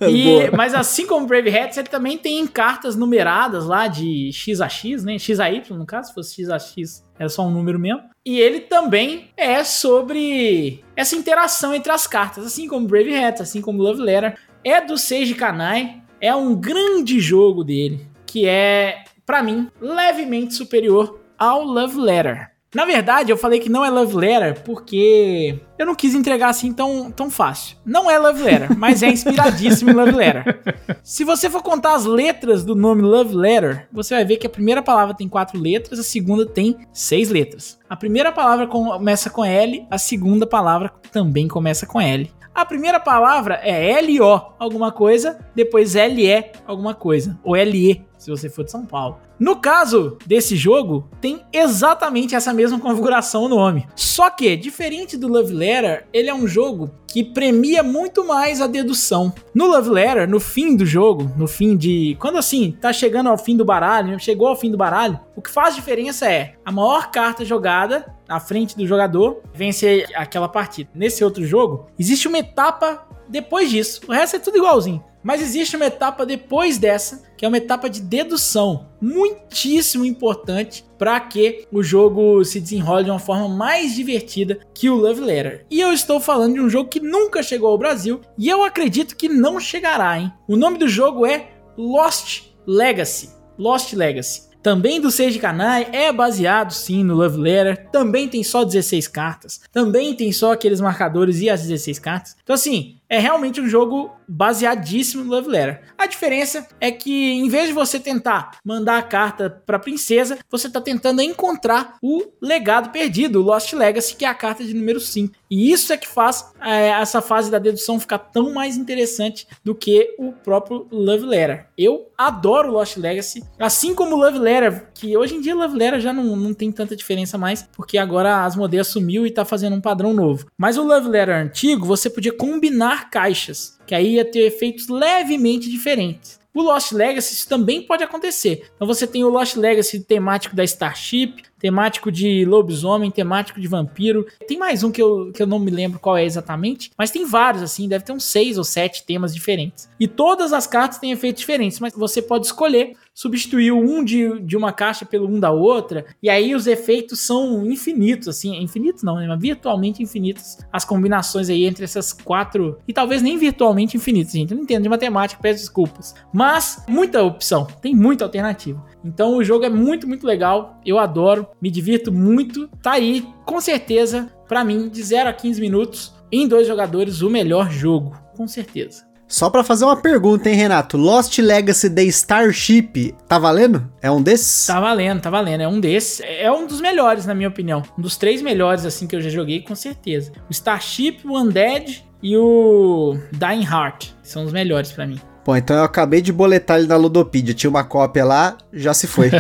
[0.10, 4.62] E, mas assim como o Brave Hats, ele também tem cartas numeradas lá de X
[4.62, 5.20] a X, né?
[5.20, 8.02] X a Y, no caso, se fosse X a X, era só um número mesmo.
[8.26, 13.62] E ele também é sobre essa interação entre as cartas, assim como Brave Hats, assim
[13.62, 14.38] como Love Letter.
[14.64, 21.20] É do Seiji Kanai, é um grande jogo dele, que é para mim, levemente superior
[21.38, 22.50] ao Love Letter.
[22.74, 26.72] Na verdade, eu falei que não é Love Letter porque eu não quis entregar assim
[26.72, 27.76] tão, tão fácil.
[27.86, 30.60] Não é Love Letter, mas é inspiradíssimo em Love Letter.
[31.04, 34.50] Se você for contar as letras do nome Love Letter, você vai ver que a
[34.50, 37.78] primeira palavra tem quatro letras, a segunda tem seis letras.
[37.90, 42.32] A primeira palavra começa com L, a segunda palavra também começa com L.
[42.58, 48.50] A primeira palavra é LO alguma coisa, depois LE alguma coisa, ou LE, se você
[48.50, 49.20] for de São Paulo.
[49.40, 53.88] No caso desse jogo, tem exatamente essa mesma configuração o nome.
[53.96, 58.68] Só que, diferente do Love Letter, ele é um jogo que premia muito mais a
[58.68, 59.32] dedução.
[59.54, 62.18] No Love Letter, no fim do jogo, no fim de.
[62.20, 65.50] Quando assim, tá chegando ao fim do baralho, chegou ao fim do baralho, o que
[65.50, 70.90] faz diferença é a maior carta jogada à frente do jogador vence aquela partida.
[70.94, 74.02] Nesse outro jogo, existe uma etapa depois disso.
[74.08, 75.04] O resto é tudo igualzinho.
[75.28, 81.20] Mas existe uma etapa depois dessa, que é uma etapa de dedução, muitíssimo importante para
[81.20, 85.66] que o jogo se desenrole de uma forma mais divertida que o Love Letter.
[85.70, 89.18] E eu estou falando de um jogo que nunca chegou ao Brasil e eu acredito
[89.18, 90.32] que não chegará, hein?
[90.48, 93.32] O nome do jogo é Lost Legacy.
[93.60, 98.66] Lost Legacy também do Seiji Kanai, é baseado sim no Love Letter, também tem só
[98.66, 102.36] 16 cartas, também tem só aqueles marcadores e as 16 cartas.
[102.44, 105.82] Então assim, é realmente um jogo baseadíssimo no Love Letter.
[105.98, 110.68] A diferença é que em vez de você tentar mandar a carta para princesa, você
[110.68, 115.00] está tentando encontrar o legado perdido, o Lost Legacy, que é a carta de número
[115.00, 115.34] 5.
[115.50, 119.74] E isso é que faz é, essa fase da dedução ficar tão mais interessante do
[119.74, 121.68] que o próprio Love Letter.
[121.78, 126.12] Eu adoro Lost Legacy, assim como Love Letter, que hoje em dia Love Letter já
[126.12, 129.82] não, não tem tanta diferença mais, porque agora a Asmodee assumiu e está fazendo um
[129.82, 130.48] padrão novo.
[130.58, 135.70] Mas o Love Letter antigo, você podia combinar caixas, que aí ia ter efeitos levemente
[135.70, 136.38] diferentes.
[136.58, 138.68] O Lost Legacy também pode acontecer.
[138.76, 144.26] Então você tem o Lost Legacy temático da Starship, temático de lobisomem, temático de vampiro.
[144.48, 147.26] Tem mais um que eu, que eu não me lembro qual é exatamente, mas tem
[147.26, 149.90] vários, assim, deve ter uns seis ou sete temas diferentes.
[150.00, 154.56] E todas as cartas têm efeitos diferentes, mas você pode escolher substituir um de, de
[154.56, 159.16] uma caixa pelo um da outra, e aí os efeitos são infinitos, assim, infinitos não,
[159.16, 164.34] né, mas virtualmente infinitos as combinações aí entre essas quatro, e talvez nem virtualmente infinitos,
[164.34, 168.86] gente, eu não entendo de matemática, peço desculpas, mas muita opção, tem muita alternativa.
[169.08, 173.62] Então o jogo é muito, muito legal, eu adoro, me divirto muito, tá aí, com
[173.62, 178.46] certeza, para mim, de 0 a 15 minutos, em dois jogadores, o melhor jogo, com
[178.48, 179.08] certeza.
[179.28, 180.96] Só para fazer uma pergunta, hein, Renato?
[180.96, 183.90] Lost Legacy The Starship, tá valendo?
[184.02, 184.66] É um desses?
[184.66, 185.62] Tá valendo, tá valendo.
[185.62, 186.22] É um desses.
[186.22, 187.84] É um dos melhores, na minha opinião.
[188.00, 190.32] Um dos três melhores, assim, que eu já joguei, com certeza.
[190.50, 194.12] O Starship, o Undead e o Dying Heart.
[194.24, 195.20] São os melhores para mim.
[195.48, 197.54] Bom, então eu acabei de boletar ele na Ludopedia.
[197.54, 199.30] Tinha uma cópia lá, já se foi.
[199.30, 199.38] Pô,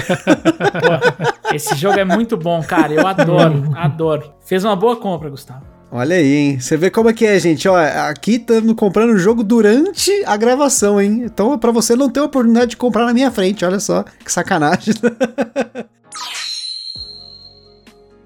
[1.53, 2.93] esse jogo é muito bom, cara.
[2.93, 4.33] Eu adoro, adoro.
[4.45, 5.65] Fez uma boa compra, Gustavo.
[5.91, 6.59] Olha aí, hein?
[6.61, 7.67] Você vê como é que é, gente.
[7.67, 11.23] Ó, aqui estamos comprando o jogo durante a gravação, hein?
[11.25, 13.65] Então é pra você não ter a oportunidade de comprar na minha frente.
[13.65, 14.93] Olha só, que sacanagem.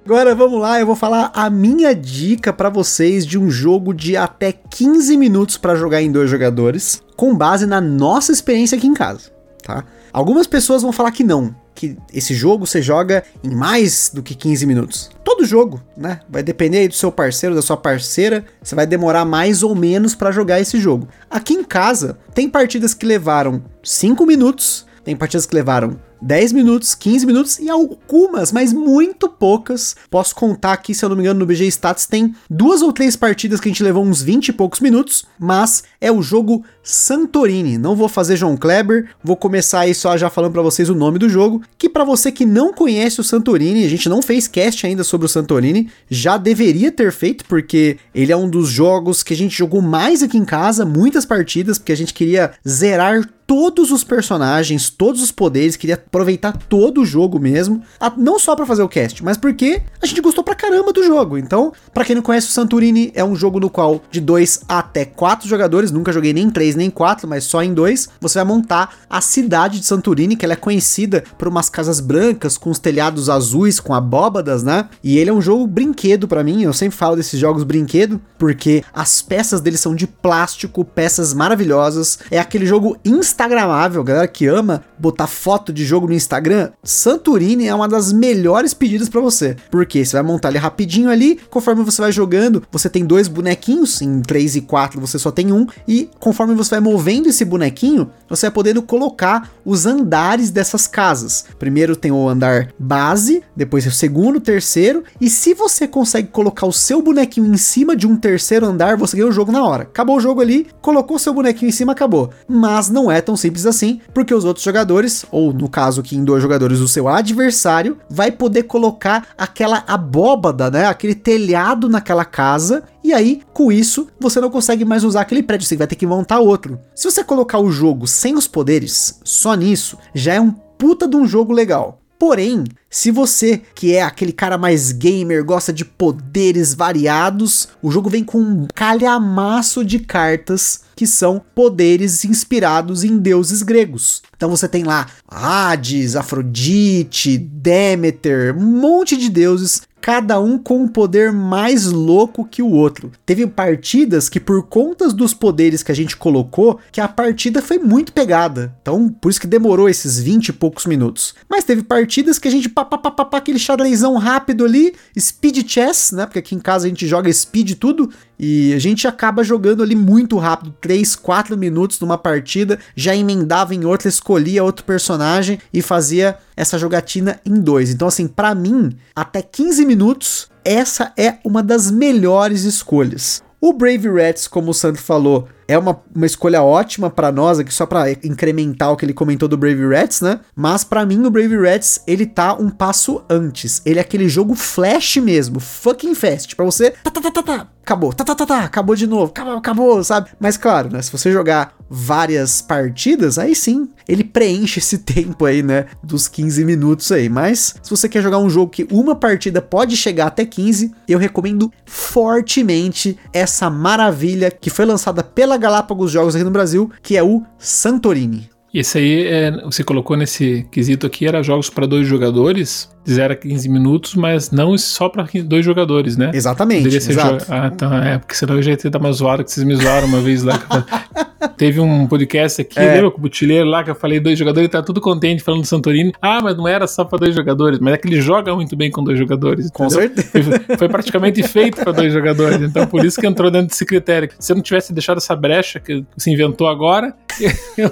[0.03, 4.17] Agora vamos lá, eu vou falar a minha dica para vocês de um jogo de
[4.17, 8.95] até 15 minutos para jogar em dois jogadores, com base na nossa experiência aqui em
[8.95, 9.29] casa,
[9.61, 9.85] tá?
[10.11, 14.33] Algumas pessoas vão falar que não, que esse jogo você joga em mais do que
[14.33, 15.11] 15 minutos.
[15.23, 16.21] Todo jogo, né?
[16.27, 20.15] Vai depender aí do seu parceiro, da sua parceira, você vai demorar mais ou menos
[20.15, 21.07] para jogar esse jogo.
[21.29, 26.93] Aqui em casa, tem partidas que levaram 5 minutos, tem partidas que levaram 10 minutos,
[26.93, 29.95] 15 minutos e algumas, mas muito poucas.
[30.09, 33.15] Posso contar aqui, se eu não me engano, no BG Stats tem duas ou três
[33.15, 37.77] partidas que a gente levou uns 20 e poucos minutos, mas é o jogo Santorini.
[37.77, 41.17] Não vou fazer João Kleber, vou começar aí só já falando para vocês o nome
[41.17, 44.85] do jogo, que para você que não conhece o Santorini, a gente não fez cast
[44.85, 49.33] ainda sobre o Santorini, já deveria ter feito, porque ele é um dos jogos que
[49.33, 53.91] a gente jogou mais aqui em casa, muitas partidas, porque a gente queria zerar todos
[53.91, 57.81] os personagens, todos os poderes, queria aproveitar todo o jogo mesmo,
[58.15, 61.37] não só para fazer o cast, mas porque a gente gostou pra caramba do jogo.
[61.37, 65.03] Então, para quem não conhece o Santorini, é um jogo no qual de 2 até
[65.03, 68.95] 4 jogadores, nunca joguei nem 3 nem 4, mas só em 2, você vai montar
[69.09, 73.29] a cidade de Santorini, que ela é conhecida por umas casas brancas com os telhados
[73.29, 74.87] azuis com abóbadas, né?
[75.03, 78.81] E ele é um jogo brinquedo para mim, eu sempre falo desses jogos brinquedo, porque
[78.93, 82.17] as peças dele são de plástico, peças maravilhosas.
[82.31, 87.67] É aquele jogo instantâneo instagramável, galera que ama botar foto de jogo no Instagram, Santorini
[87.67, 89.55] é uma das melhores pedidas para você.
[89.71, 93.99] Porque você vai montar ele rapidinho ali, conforme você vai jogando, você tem dois bonequinhos,
[94.01, 98.11] em 3 e 4 você só tem um, e conforme você vai movendo esse bonequinho,
[98.29, 101.45] você vai podendo colocar os andares dessas casas.
[101.57, 106.73] Primeiro tem o andar base, depois o segundo, terceiro, e se você consegue colocar o
[106.73, 109.83] seu bonequinho em cima de um terceiro andar, você ganha o jogo na hora.
[109.83, 112.29] Acabou o jogo ali, colocou seu bonequinho em cima, acabou.
[112.47, 116.17] Mas não é tão tão simples assim, porque os outros jogadores, ou no caso aqui
[116.17, 120.85] em dois jogadores, o seu adversário, vai poder colocar aquela abóbada, né?
[120.85, 122.83] Aquele telhado naquela casa.
[123.01, 126.05] E aí, com isso, você não consegue mais usar aquele prédio, você vai ter que
[126.05, 126.77] montar outro.
[126.93, 131.15] Se você colocar o jogo sem os poderes, só nisso, já é um puta de
[131.15, 132.00] um jogo legal.
[132.21, 138.11] Porém, se você, que é aquele cara mais gamer, gosta de poderes variados, o jogo
[138.11, 144.21] vem com um calhamaço de cartas que são poderes inspirados em deuses gregos.
[144.37, 150.87] Então você tem lá Hades, Afrodite, Demeter, um monte de deuses cada um com um
[150.87, 153.11] poder mais louco que o outro.
[153.25, 157.77] Teve partidas que por conta dos poderes que a gente colocou, que a partida foi
[157.77, 158.75] muito pegada.
[158.81, 161.35] Então, por isso que demorou esses 20 e poucos minutos.
[161.47, 164.93] Mas teve partidas que a gente pá, pá, pá, pá, pá aquele xadrezão rápido ali,
[165.17, 166.25] speed chess, né?
[166.25, 168.09] Porque aqui em casa a gente joga speed tudo
[168.43, 173.75] e a gente acaba jogando ali muito rápido, 3, 4 minutos numa partida, já emendava
[173.75, 177.91] em outra, escolhia outro personagem e fazia essa jogatina em dois.
[177.91, 183.43] Então, assim, para mim, até 15 minutos, essa é uma das melhores escolhas.
[183.59, 187.73] O Brave Rats, como o Santo falou, é uma, uma escolha ótima para nós aqui,
[187.73, 190.41] só para incrementar o que ele comentou do Brave Rats, né?
[190.53, 193.81] Mas para mim o Brave Rats, ele tá um passo antes.
[193.85, 197.67] Ele é aquele jogo flash mesmo, fucking fast, para você tá, tá, tá, tá, tá,
[197.81, 200.29] acabou, tá, tá, tá, tá, acabou de novo, acabou, acabou, sabe?
[200.39, 205.61] Mas claro, né, se você jogar várias partidas, aí sim, ele preenche esse tempo aí,
[205.61, 207.27] né, dos 15 minutos aí.
[207.27, 211.19] Mas se você quer jogar um jogo que uma partida pode chegar até 15, eu
[211.19, 217.23] recomendo fortemente essa maravilha que foi lançada pela Galápagos Jogos aqui no Brasil, que é
[217.23, 218.49] o Santorini.
[218.73, 223.33] E esse aí, é, você colocou nesse quesito aqui, era jogos para dois jogadores, 0
[223.33, 226.31] a 15 minutos, mas não só para dois jogadores, né?
[226.33, 226.79] Exatamente.
[226.79, 227.45] Poderia ser exato.
[227.49, 229.75] Ah, então, é, porque senão eu já ia ter dado uma zoada que vocês me
[229.75, 230.59] zoaram uma vez lá.
[231.57, 232.93] Teve um podcast aqui, É.
[232.95, 235.61] lembra com o Butileiro lá que eu falei dois jogadores, ele tá tudo contente falando
[235.61, 236.13] do Santorini.
[236.21, 238.91] Ah, mas não era só pra dois jogadores, mas é que ele joga muito bem
[238.91, 239.69] com dois jogadores.
[239.71, 240.09] Com entendeu?
[240.15, 240.59] certeza.
[240.67, 244.29] Foi, foi praticamente feito pra dois jogadores, então por isso que entrou dentro desse critério.
[244.39, 247.13] Se eu não tivesse deixado essa brecha que se inventou agora,
[247.77, 247.89] eu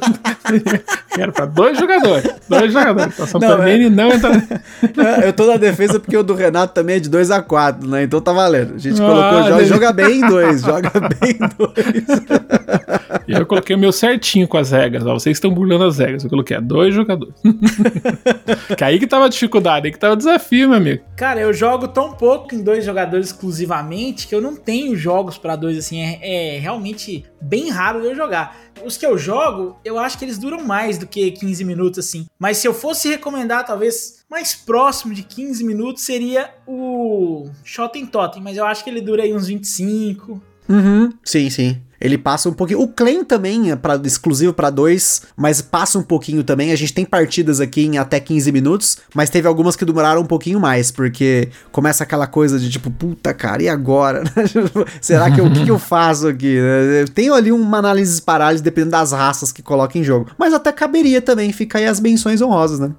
[1.17, 2.29] era pra dois jogadores.
[2.47, 3.13] Dois jogadores.
[3.13, 4.31] Então, Santorini não, entra.
[4.99, 7.87] É, Eu tô na defesa porque o do Renato também é de 2 a 4
[7.87, 8.03] né?
[8.03, 8.75] Então tá valendo.
[8.75, 12.19] A gente Ah, colocou, joga, joga bem em dois, joga bem em dois.
[13.27, 15.05] E eu coloquei o meu certinho com as regras.
[15.05, 16.23] Ó, vocês estão burlando as regras.
[16.23, 17.33] Eu coloquei a dois jogadores.
[18.77, 21.03] que aí que tava a dificuldade, aí que tava o desafio, meu amigo.
[21.15, 25.55] Cara, eu jogo tão pouco em dois jogadores exclusivamente que eu não tenho jogos pra
[25.55, 26.01] dois assim.
[26.01, 28.55] É, é realmente bem raro eu jogar.
[28.83, 32.25] Os que eu jogo, eu acho que eles duram mais do que 15 minutos assim.
[32.39, 38.41] Mas se eu fosse recomendar, talvez mais próximo de 15 minutos seria o Shotten Totem,
[38.41, 40.41] mas eu acho que ele dura aí uns 25.
[40.69, 41.09] Uhum.
[41.23, 41.81] Sim, sim.
[41.99, 42.79] Ele passa um pouquinho.
[42.79, 46.71] O Claim também é pra, exclusivo pra dois, mas passa um pouquinho também.
[46.71, 50.25] A gente tem partidas aqui em até 15 minutos, mas teve algumas que demoraram um
[50.25, 54.23] pouquinho mais, porque começa aquela coisa de tipo, puta cara, e agora?
[55.01, 56.61] Será que eu- o que, que eu faço aqui?
[56.61, 57.01] né?
[57.01, 60.29] Eu Tenho ali uma análise parálise dependendo das raças que coloca em jogo.
[60.37, 62.91] Mas até caberia também, fica aí as menções honrosas, né?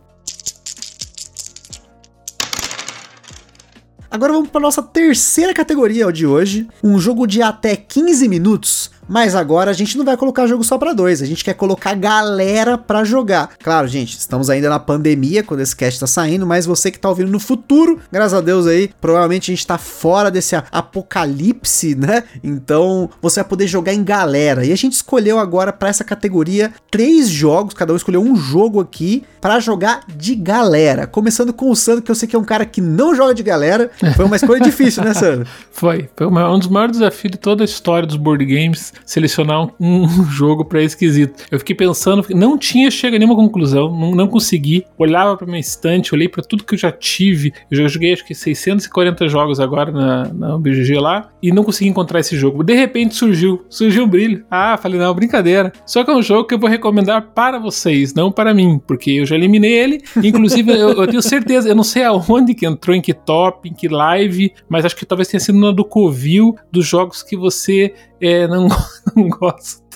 [4.11, 9.35] Agora vamos para nossa terceira categoria de hoje, um jogo de até 15 minutos, mas
[9.35, 12.79] agora a gente não vai colocar jogo só para dois, a gente quer colocar galera
[12.79, 13.51] para jogar.
[13.61, 17.09] Claro, gente, estamos ainda na pandemia quando esse cast tá saindo, mas você que tá
[17.09, 22.23] ouvindo no futuro, graças a Deus aí, provavelmente a gente tá fora desse apocalipse, né?
[22.45, 24.65] Então, você vai poder jogar em galera.
[24.65, 28.79] E a gente escolheu agora para essa categoria três jogos, cada um escolheu um jogo
[28.79, 31.07] aqui para jogar de galera.
[31.09, 33.43] Começando com o Sandro, que eu sei que é um cara que não joga de
[33.43, 33.91] galera.
[34.15, 35.47] Foi uma escolha difícil, né, Sandro?
[35.73, 36.09] Foi.
[36.15, 40.65] Foi um dos maiores desafios de toda a história dos board games selecionar um, jogo
[40.65, 41.45] pra esse quesito.
[41.51, 44.85] Eu fiquei pensando, não tinha chega a nenhuma conclusão, não, não consegui.
[44.99, 47.53] Olhava pra minha estante, olhei pra tudo que eu já tive.
[47.71, 51.91] Eu já joguei acho que 640 jogos agora na, na BGG lá e não consegui
[51.91, 52.63] encontrar esse jogo.
[52.63, 54.45] De repente surgiu, surgiu um brilho.
[54.51, 55.73] Ah, falei, não, brincadeira.
[55.87, 59.11] Só que é um jogo que eu vou recomendar para vocês, não para mim, porque
[59.11, 60.03] eu já eliminei ele.
[60.23, 63.75] Inclusive, eu, eu tenho certeza, eu não sei aonde que entrou, em que top, em
[63.75, 67.95] que live, mas acho que talvez tenha sido na do Covil, dos jogos que você
[68.21, 68.69] é, não,
[69.17, 69.91] não gosta.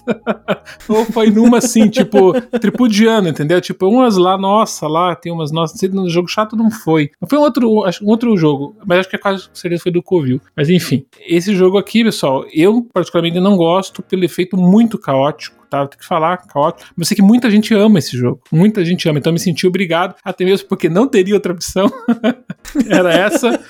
[0.88, 3.60] Ou foi numa assim, tipo, tripudiano, entendeu?
[3.60, 7.10] Tipo, umas lá, nossa, lá tem umas, nossa, no jogo chato não foi.
[7.28, 7.70] Foi um outro,
[8.02, 10.40] um outro jogo, mas acho que quase com certeza foi do Covil.
[10.56, 15.63] Mas enfim, esse jogo aqui, pessoal, eu particularmente não gosto pelo efeito muito caótico.
[15.74, 16.88] Tá, tem que falar, caótico.
[16.96, 18.40] Mas eu sei que muita gente ama esse jogo.
[18.52, 19.18] Muita gente ama.
[19.18, 21.90] Então eu me senti obrigado, até mesmo porque não teria outra opção.
[22.88, 23.60] Era essa.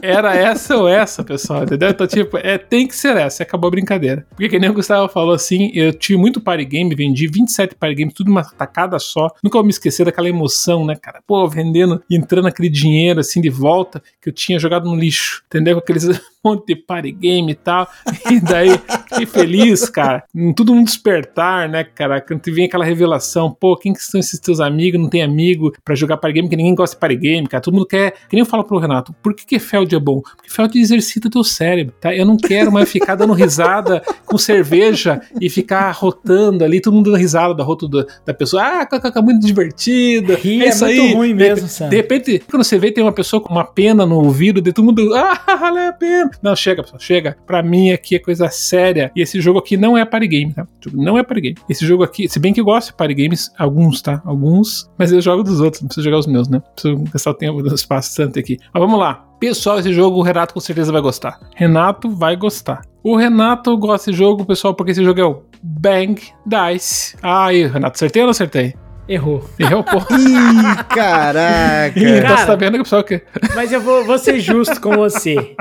[0.00, 1.90] Era essa ou essa, pessoal, entendeu?
[1.90, 3.42] Então, tipo, é, tem que ser essa.
[3.42, 4.26] Acabou a brincadeira.
[4.30, 7.96] Porque, que nem o Gustavo falou assim, eu tive muito party game, vendi 27 party
[7.96, 9.28] games, tudo uma tacada só.
[9.44, 11.20] Nunca vou me esquecer daquela emoção, né, cara?
[11.26, 15.74] Pô, vendendo, entrando aquele dinheiro assim de volta que eu tinha jogado no lixo, entendeu?
[15.74, 16.04] Com aqueles
[16.44, 17.88] monte de party game e tal.
[18.30, 18.70] E daí,
[19.08, 20.24] fiquei feliz, cara.
[20.56, 22.20] Tudo um despertar, né, cara?
[22.20, 25.00] Quando vem aquela revelação, pô, quem que são esses teus amigos?
[25.00, 27.62] Não tem amigo pra jogar party game, porque ninguém gosta de party game, cara.
[27.62, 28.12] Todo mundo quer.
[28.12, 30.20] Que nem eu falo pro Renato, por que, que Feld é bom?
[30.20, 32.14] Porque Feld exercita teu cérebro, tá?
[32.14, 37.10] Eu não quero mais ficar dando risada com cerveja e ficar rotando ali, todo mundo
[37.10, 38.62] dando risada da rota da, da pessoa.
[38.62, 40.34] Ah, é muito divertido.
[40.34, 41.14] Rir é, isso é muito aí.
[41.14, 44.16] ruim mesmo, de, de repente, quando você vê, tem uma pessoa com uma pena no
[44.16, 45.12] ouvido, de todo mundo.
[45.22, 46.30] Ah, valeu a pena.
[46.42, 47.36] Não, chega, pessoal, chega.
[47.46, 49.10] Pra mim aqui é coisa séria.
[49.14, 50.66] E esse jogo aqui não é party game, tá?
[50.92, 51.56] Não é party game.
[51.68, 54.22] Esse jogo aqui, se bem que eu gosto de party games, alguns, tá?
[54.24, 56.62] Alguns, mas eu jogo dos outros, não preciso jogar os meus, né?
[56.74, 58.58] Preciso gastar o tempo do espaço tanto aqui.
[58.72, 59.26] Mas vamos lá.
[59.38, 61.40] Pessoal, esse jogo o Renato com certeza vai gostar.
[61.56, 62.82] Renato vai gostar.
[63.02, 67.16] O Renato gosta desse jogo, pessoal, porque esse jogo é o Bang Dice.
[67.20, 68.74] Aí, Renato, acertei ou não acertei?
[69.08, 69.44] Errou.
[69.58, 69.98] Errou, pô.
[70.14, 71.98] Ih, caraca.
[71.98, 73.24] Ih, tá sabendo que o pessoal quer.
[73.54, 75.56] Mas eu vou, vou ser justo com você.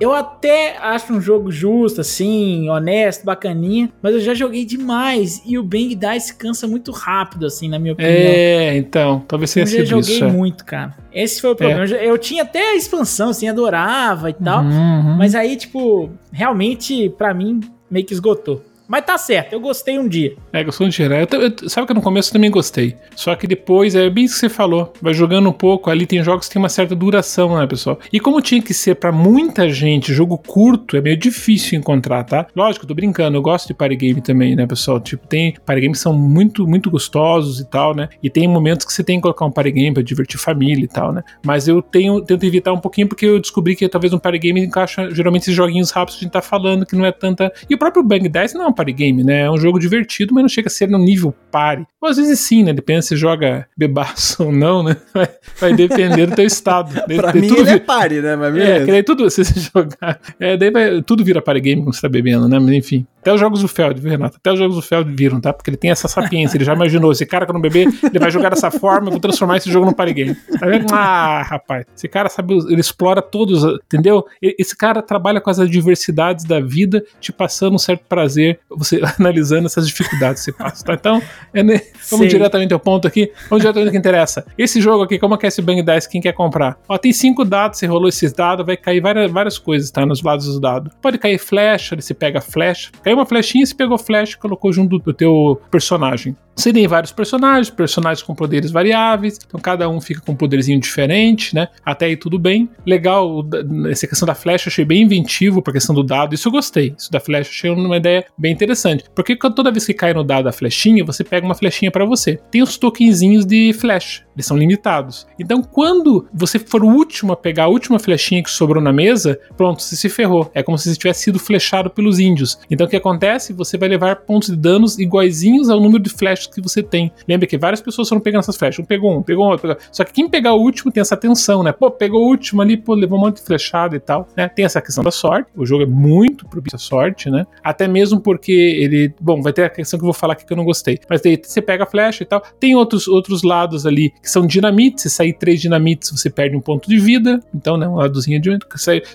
[0.00, 5.58] Eu até acho um jogo justo, assim, honesto, bacaninha, mas eu já joguei demais e
[5.58, 8.12] o Bang Dice cansa muito rápido, assim, na minha opinião.
[8.14, 9.76] É, então, talvez seja isso.
[9.78, 10.96] Eu joguei isso, muito, cara.
[11.12, 11.84] Esse foi o problema.
[11.84, 12.08] É.
[12.08, 15.16] Eu tinha até a expansão, assim, adorava e tal, uhum.
[15.16, 18.62] mas aí, tipo, realmente, para mim, meio que esgotou.
[18.86, 20.36] Mas tá certo, eu gostei um dia.
[20.52, 21.08] É, gostou dia.
[21.08, 21.26] Né?
[21.30, 22.96] Eu, eu, sabe que no começo eu também gostei.
[23.16, 24.92] Só que depois, é bem isso que você falou.
[25.00, 27.98] Vai jogando um pouco, ali tem jogos que tem uma certa duração, né, pessoal?
[28.12, 32.46] E como tinha que ser para muita gente, jogo curto, é meio difícil encontrar, tá?
[32.54, 35.00] Lógico, tô brincando, eu gosto de party game também, né, pessoal?
[35.00, 38.08] Tipo, tem party games são muito, muito gostosos e tal, né?
[38.22, 40.88] E tem momentos que você tem que colocar um party game pra divertir família e
[40.88, 41.22] tal, né?
[41.44, 44.60] Mas eu tenho, tento evitar um pouquinho porque eu descobri que talvez um party game
[44.60, 47.52] encaixa geralmente esses joguinhos rápidos que a gente tá falando, que não é tanta.
[47.68, 49.42] E o próprio Bang Dice não party game, né?
[49.42, 51.86] É um jogo divertido, mas não chega a ser no nível pare.
[52.00, 52.72] Ou às vezes sim, né?
[52.72, 54.96] Depende se joga bebaço ou não, né?
[55.12, 55.28] Vai,
[55.60, 56.92] vai depender do teu estado.
[57.16, 58.36] pra de, mim tudo ele é pare, né?
[58.36, 60.20] Mas é, que daí tudo, se você jogar...
[60.38, 62.58] É, daí vai, tudo vira party game quando você tá bebendo, né?
[62.58, 63.06] Mas enfim.
[63.24, 64.36] Até os jogos do Feld, viu, Renato?
[64.36, 65.50] Até os jogos do Feld viram, tá?
[65.50, 68.30] Porque ele tem essa sapiência, ele já imaginou, esse cara que não beber, ele vai
[68.30, 70.34] jogar dessa forma, eu vou transformar esse jogo num party game.
[70.60, 70.92] Tá vendo?
[70.92, 74.26] Ah, rapaz, esse cara sabe, ele explora todos, entendeu?
[74.42, 79.66] Esse cara trabalha com as adversidades da vida, te passando um certo prazer, você analisando
[79.66, 80.94] essas dificuldades que você passa, tá?
[80.94, 81.22] Então,
[81.52, 81.80] é, né?
[82.10, 84.46] vamos diretamente ao ponto aqui, vamos diretamente ao que interessa.
[84.56, 86.78] Esse jogo aqui, como é que é esse Bang Dice, quem quer comprar?
[86.88, 90.04] Ó, tem cinco dados, você rolou esses dados, vai cair várias, várias coisas, tá?
[90.04, 90.92] Nos lados dos dados.
[91.00, 94.98] Pode cair flecha, você pega flecha, caiu uma flechinha, você pegou flecha e colocou junto
[94.98, 96.36] do teu personagem.
[96.56, 100.78] Você tem vários personagens, personagens com poderes variáveis, então cada um fica com um poderzinho
[100.78, 101.68] diferente, né?
[101.84, 102.68] Até aí tudo bem.
[102.86, 103.44] Legal,
[103.90, 106.94] essa questão da flecha eu achei bem inventivo pra questão do dado, isso eu gostei.
[106.96, 109.04] Isso da flecha eu achei uma ideia bem interessante.
[109.14, 112.38] Porque toda vez que cai no dado a flechinha, você pega uma flechinha para você.
[112.50, 115.26] Tem os tokenzinhos de flecha, eles são limitados.
[115.38, 119.38] Então quando você for o último a pegar a última flechinha que sobrou na mesa,
[119.56, 120.50] pronto, você se ferrou.
[120.54, 122.58] É como se você tivesse sido flechado pelos índios.
[122.70, 123.52] Então o que acontece?
[123.52, 127.12] Você vai levar pontos de danos iguaizinhos ao número de flechas que você tem.
[127.28, 128.78] Lembra que várias pessoas foram pegando essas flechas.
[128.78, 129.68] Um pegou um, pegou outro.
[129.68, 129.76] Pegou...
[129.90, 131.72] Só que quem pegar o último tem essa tensão, né?
[131.72, 134.48] Pô, pegou o último ali, pô, levou um monte de flechada e tal, né?
[134.48, 135.50] Tem essa questão da sorte.
[135.56, 137.46] O jogo é muito propício à sorte, né?
[137.62, 139.14] Até mesmo porque ele.
[139.20, 140.98] Bom, vai ter a questão que eu vou falar aqui que eu não gostei.
[141.08, 142.42] Mas daí você pega a flecha e tal.
[142.58, 145.02] Tem outros, outros lados ali que são dinamites.
[145.02, 147.40] Se sair três dinamites, você perde um ponto de vida.
[147.54, 147.86] Então, né?
[147.86, 148.58] Um ladozinho de.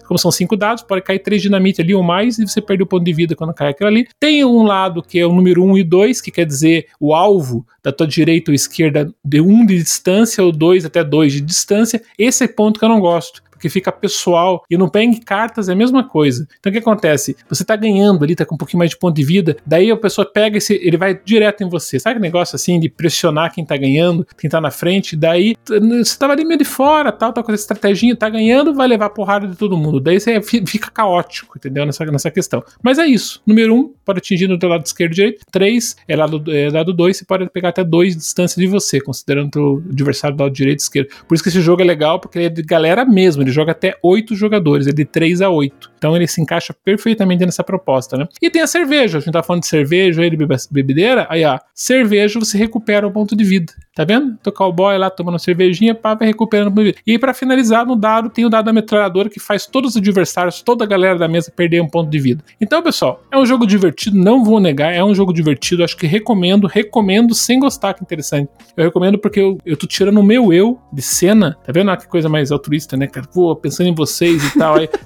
[0.07, 2.85] Como são cinco dados, pode cair três dinamites ali ou mais e você perde o
[2.85, 4.07] ponto de vida quando cai aquilo ali.
[4.19, 7.13] Tem um lado que é o número 1 um e 2, que quer dizer o
[7.13, 11.33] alvo da tua direita ou esquerda de 1 um de distância ou 2 até 2
[11.33, 12.01] de distância.
[12.17, 14.63] Esse é ponto que eu não gosto porque fica pessoal.
[14.69, 16.47] E no Bang Cartas é a mesma coisa.
[16.59, 17.35] Então o que acontece?
[17.49, 19.97] Você tá ganhando ali, tá com um pouquinho mais de ponto de vida, daí a
[19.97, 21.99] pessoa pega esse, ele vai direto em você.
[21.99, 25.15] Sabe que negócio assim de pressionar quem tá ganhando, quem tá na frente?
[25.15, 28.87] Daí você tava ali meio de fora, tal, tá com essa estratégia, tá ganhando, vai
[28.87, 29.99] levar porrada de todo mundo.
[29.99, 31.85] Daí você fica caótico, entendeu?
[31.85, 32.63] Nessa, nessa questão.
[32.81, 33.41] Mas é isso.
[33.45, 35.45] Número 1, um, pode atingir no teu lado esquerdo e direito.
[35.51, 39.01] 3 é lado, é lado 2, você pode pegar até 2 de distância de você,
[39.01, 41.09] considerando o adversário do lado direito e esquerdo.
[41.27, 43.71] Por isso que esse jogo é legal, porque ele é de galera mesmo ele joga
[43.71, 45.91] até 8 jogadores, é de 3 a 8.
[45.97, 48.27] Então ele se encaixa perfeitamente nessa proposta, né?
[48.41, 50.37] E tem a cerveja, a gente tá falando de cerveja, ele
[50.71, 53.73] bebedeira, aí ó, cerveja você recupera o ponto de vida.
[53.99, 54.37] Tá vendo?
[54.41, 56.73] Tô cowboy lá tomando cervejinha, pá, vai recuperando.
[57.05, 60.61] E para finalizar, no dado, tem o dado da metralhadora que faz todos os adversários,
[60.61, 62.41] toda a galera da mesa perder um ponto de vida.
[62.61, 65.83] Então, pessoal, é um jogo divertido, não vou negar, é um jogo divertido.
[65.83, 68.49] Acho que recomendo, recomendo sem gostar, que interessante.
[68.77, 71.57] Eu recomendo porque eu, eu tô tirando o meu eu de cena.
[71.61, 71.91] Tá vendo?
[71.91, 73.09] Ah, que coisa mais altruísta, né?
[73.33, 74.77] Pô, pensando em vocês e tal.
[74.77, 74.87] Aí.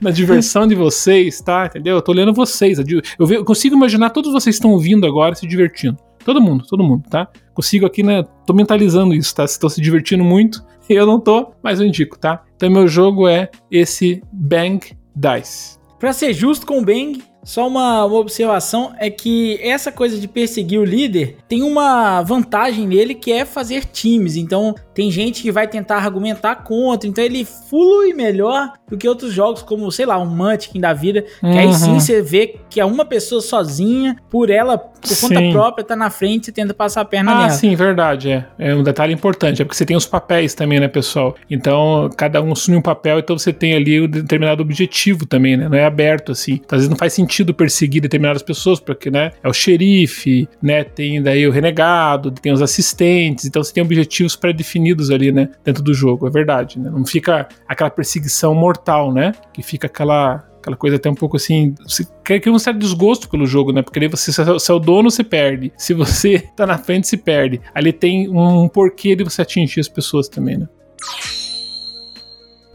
[0.00, 1.66] na diversão de vocês, tá?
[1.66, 1.96] Entendeu?
[1.96, 2.78] Eu tô olhando vocês.
[2.78, 5.98] Eu, eu consigo imaginar todos vocês estão ouvindo agora se divertindo.
[6.24, 7.28] Todo mundo, todo mundo, tá?
[7.52, 8.24] Consigo aqui, né?
[8.46, 9.44] Tô mentalizando isso, tá?
[9.44, 10.64] Estão se divertindo muito.
[10.88, 12.44] Eu não tô, mas eu indico, tá?
[12.56, 14.80] Então meu jogo é esse Bang
[15.16, 15.78] Dice.
[15.98, 20.26] Pra ser justo com o Bang, só uma, uma, observação é que essa coisa de
[20.26, 24.36] perseguir o líder tem uma vantagem nele que é fazer times.
[24.36, 29.32] Então tem gente que vai tentar argumentar contra, então ele flui melhor do que outros
[29.32, 31.52] jogos como, sei lá, um Munchkin da vida, uhum.
[31.52, 32.00] que aí sim uhum.
[32.00, 35.52] você vê que é uma pessoa sozinha, por ela, por conta sim.
[35.52, 37.46] própria, tá na frente e tenta passar a perna ah, nela.
[37.46, 38.46] Ah, sim, verdade, é.
[38.58, 41.34] É um detalhe importante, é porque você tem os papéis também, né, pessoal?
[41.50, 45.68] Então, cada um assume um papel, então você tem ali um determinado objetivo também, né?
[45.68, 46.54] Não é aberto assim.
[46.64, 50.84] Então, às vezes não faz sentido perseguir determinadas pessoas, porque, né, é o xerife, né,
[50.84, 55.48] tem daí o renegado, tem os assistentes, então você tem objetivos pré-definidos definidos ali, né,
[55.64, 56.90] dentro do jogo, é verdade, né?
[56.90, 59.32] Não fica aquela perseguição mortal, né?
[59.52, 61.74] Que fica aquela aquela coisa até um pouco assim.
[61.86, 63.82] Você quer um certo desgosto pelo jogo, né?
[63.82, 65.72] Porque aí você, se é o dono, você perde.
[65.76, 67.60] Se você tá na frente, se perde.
[67.74, 70.68] Ali tem um porquê de você atingir as pessoas também, né?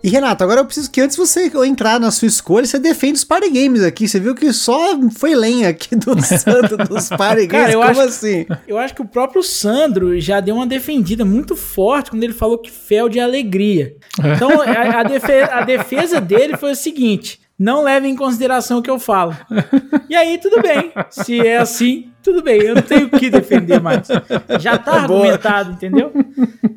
[0.03, 3.23] E Renato, agora eu preciso que antes você entrar na sua escolha, você defende os
[3.23, 4.07] party games aqui.
[4.07, 7.65] Você viu que só foi lenha aqui do Sandro dos party games.
[7.65, 8.45] Cara, eu Como acho, assim?
[8.67, 12.57] Eu acho que o próprio Sandro já deu uma defendida muito forte quando ele falou
[12.57, 13.95] que fel de alegria.
[14.17, 18.81] Então a, a, defesa, a defesa dele foi o seguinte: não leve em consideração o
[18.81, 19.35] que eu falo.
[20.09, 20.93] E aí, tudo bem.
[21.09, 22.61] Se é assim, tudo bem.
[22.61, 24.07] Eu não tenho o que defender mais.
[24.59, 26.11] Já tá é argumentado, entendeu?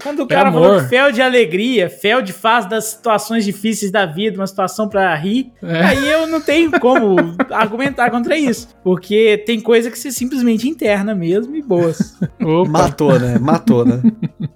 [0.03, 3.93] Quando o cara é falou que fel de alegria, fel de faz das situações difíceis
[3.93, 5.85] da vida, uma situação para rir, é.
[5.85, 7.17] aí eu não tenho como
[7.51, 8.69] argumentar contra isso.
[8.83, 12.19] Porque tem coisa que você simplesmente interna mesmo e boas.
[12.43, 12.71] Opa.
[12.71, 13.39] Matou, né?
[13.39, 14.03] Matou, né?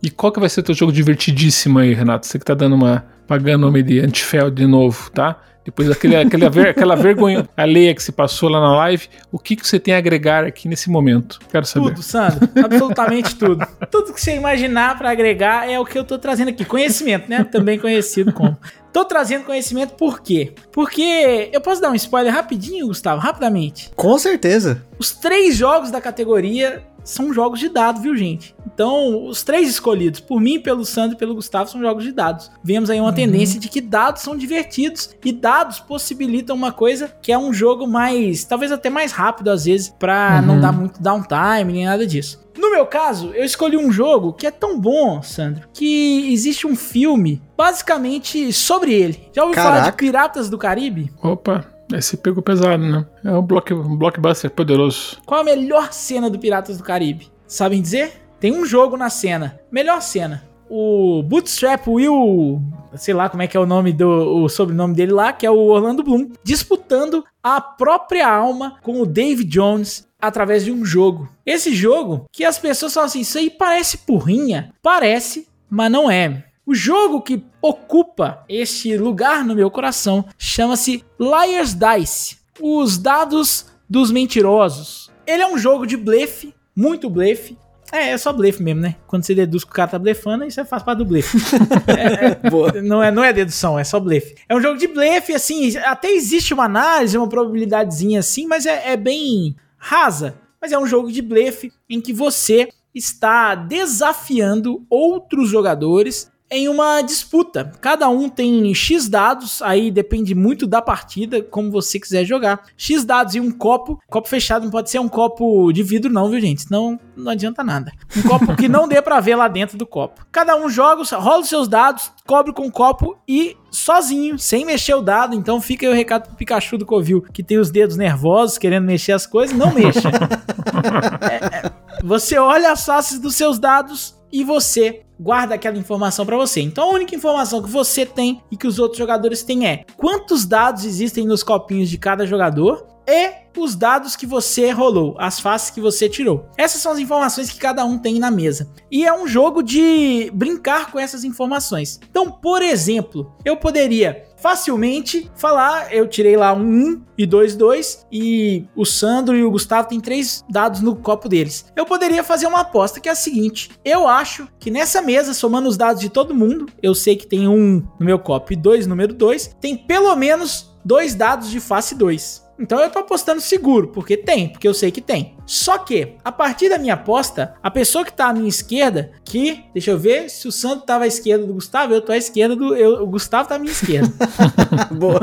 [0.03, 2.27] e qual que vai ser o teu jogo divertidíssimo aí, Renato?
[2.27, 3.05] Você que tá dando uma.
[3.27, 5.37] pagando o nome de Antifel de novo, tá?
[5.67, 9.57] Depois daquele, aquela, ver, aquela vergonha alheia que se passou lá na live, o que,
[9.57, 11.41] que você tem a agregar aqui nesse momento?
[11.51, 11.89] Quero saber.
[11.89, 12.49] Tudo, Sandro.
[12.64, 13.67] Absolutamente tudo.
[13.91, 16.64] Tudo que você imaginar para agregar é o que eu tô trazendo aqui.
[16.64, 17.43] Conhecimento, né?
[17.43, 18.57] Também conhecido como.
[18.93, 20.55] Tô trazendo conhecimento por quê?
[20.71, 23.91] Porque eu posso dar um spoiler rapidinho, Gustavo, rapidamente.
[23.97, 24.85] Com certeza.
[25.01, 28.55] Os três jogos da categoria são jogos de dado, viu, gente?
[28.67, 32.51] Então, os três escolhidos, por mim, pelo Sandro e pelo Gustavo, são jogos de dados.
[32.63, 33.15] Vemos aí uma uhum.
[33.15, 37.87] tendência de que dados são divertidos e dados possibilitam uma coisa que é um jogo
[37.87, 40.47] mais, talvez até mais rápido às vezes, para uhum.
[40.47, 42.45] não dar muito downtime nem nada disso.
[42.59, 46.75] No meu caso, eu escolhi um jogo que é tão bom, Sandro, que existe um
[46.75, 49.29] filme basicamente sobre ele.
[49.33, 49.77] Já ouviu Caraca.
[49.77, 51.13] falar de Piratas do Caribe?
[51.23, 53.07] Opa, esse pegou pesado, né?
[53.24, 55.18] É um, block, um blockbuster poderoso.
[55.24, 57.30] Qual a melhor cena do Piratas do Caribe?
[57.47, 58.12] Sabem dizer?
[58.41, 59.61] Tem um jogo na cena.
[59.70, 60.45] Melhor cena.
[60.68, 62.61] O Bootstrap Will,
[62.97, 64.09] sei lá como é que é o nome do
[64.43, 69.07] o sobrenome dele lá, que é o Orlando Bloom, disputando a própria alma com o
[69.07, 71.28] Dave Jones através de um jogo.
[71.45, 76.46] Esse jogo que as pessoas falam assim, isso aí parece porrinha, parece, mas não é.
[76.67, 84.11] O jogo que ocupa este lugar no meu coração chama-se Liar's Dice, os dados dos
[84.11, 85.09] mentirosos.
[85.25, 87.57] Ele é um jogo de blefe, muito blefe.
[87.93, 88.97] É, é só blefe mesmo, né?
[89.07, 91.39] Quando você deduz que o cara tá blefando, isso faz parte do blefe.
[91.87, 94.35] é, é, não, é, não é dedução, é só blefe.
[94.49, 98.91] É um jogo de blefe, assim, até existe uma análise, uma probabilidadezinha assim, mas é,
[98.91, 100.35] é bem rasa.
[100.61, 107.03] Mas é um jogo de blefe em que você está desafiando outros jogadores em uma
[107.03, 107.73] disputa.
[107.81, 112.63] Cada um tem X dados, aí depende muito da partida, como você quiser jogar.
[112.77, 114.01] X dados e um copo.
[114.09, 116.63] Copo fechado não pode ser um copo de vidro, não, viu, gente?
[116.63, 117.93] Senão não adianta nada.
[118.17, 120.25] Um copo que não dê para ver lá dentro do copo.
[120.31, 124.95] Cada um joga, rola os seus dados, cobre com o copo e sozinho, sem mexer
[124.95, 125.35] o dado.
[125.35, 128.85] Então fica aí o recado pro Pikachu do Covil, que tem os dedos nervosos, querendo
[128.85, 129.57] mexer as coisas.
[129.57, 130.09] Não mexa.
[131.29, 131.73] é, é,
[132.05, 136.61] você olha as faces dos seus dados e você guarda aquela informação para você.
[136.61, 140.45] Então a única informação que você tem e que os outros jogadores têm é quantos
[140.45, 145.70] dados existem nos copinhos de cada jogador e os dados que você rolou, as faces
[145.70, 146.47] que você tirou.
[146.59, 148.68] Essas são as informações que cada um tem na mesa.
[148.91, 151.99] E é um jogo de brincar com essas informações.
[152.11, 158.07] Então, por exemplo, eu poderia facilmente falar, eu tirei lá um 1 e 2, 2,
[158.12, 161.66] e o Sandro e o Gustavo têm três dados no copo deles.
[161.74, 165.68] Eu poderia fazer uma aposta que é a seguinte: eu acho que nessa mesa, somando
[165.68, 168.87] os dados de todo mundo, eu sei que tem um no meu copo e dois
[168.87, 172.46] número 2, tem pelo menos dois dados de face 2.
[172.59, 175.37] Então eu tô apostando seguro, porque tem, porque eu sei que tem.
[175.45, 179.65] Só que, a partir da minha aposta, a pessoa que tá à minha esquerda, que,
[179.73, 182.57] deixa eu ver, se o Santo tava à esquerda do Gustavo, eu tô à esquerda
[182.57, 182.75] do.
[182.75, 184.13] Eu, o Gustavo tá à minha esquerda.
[184.93, 185.21] Boa.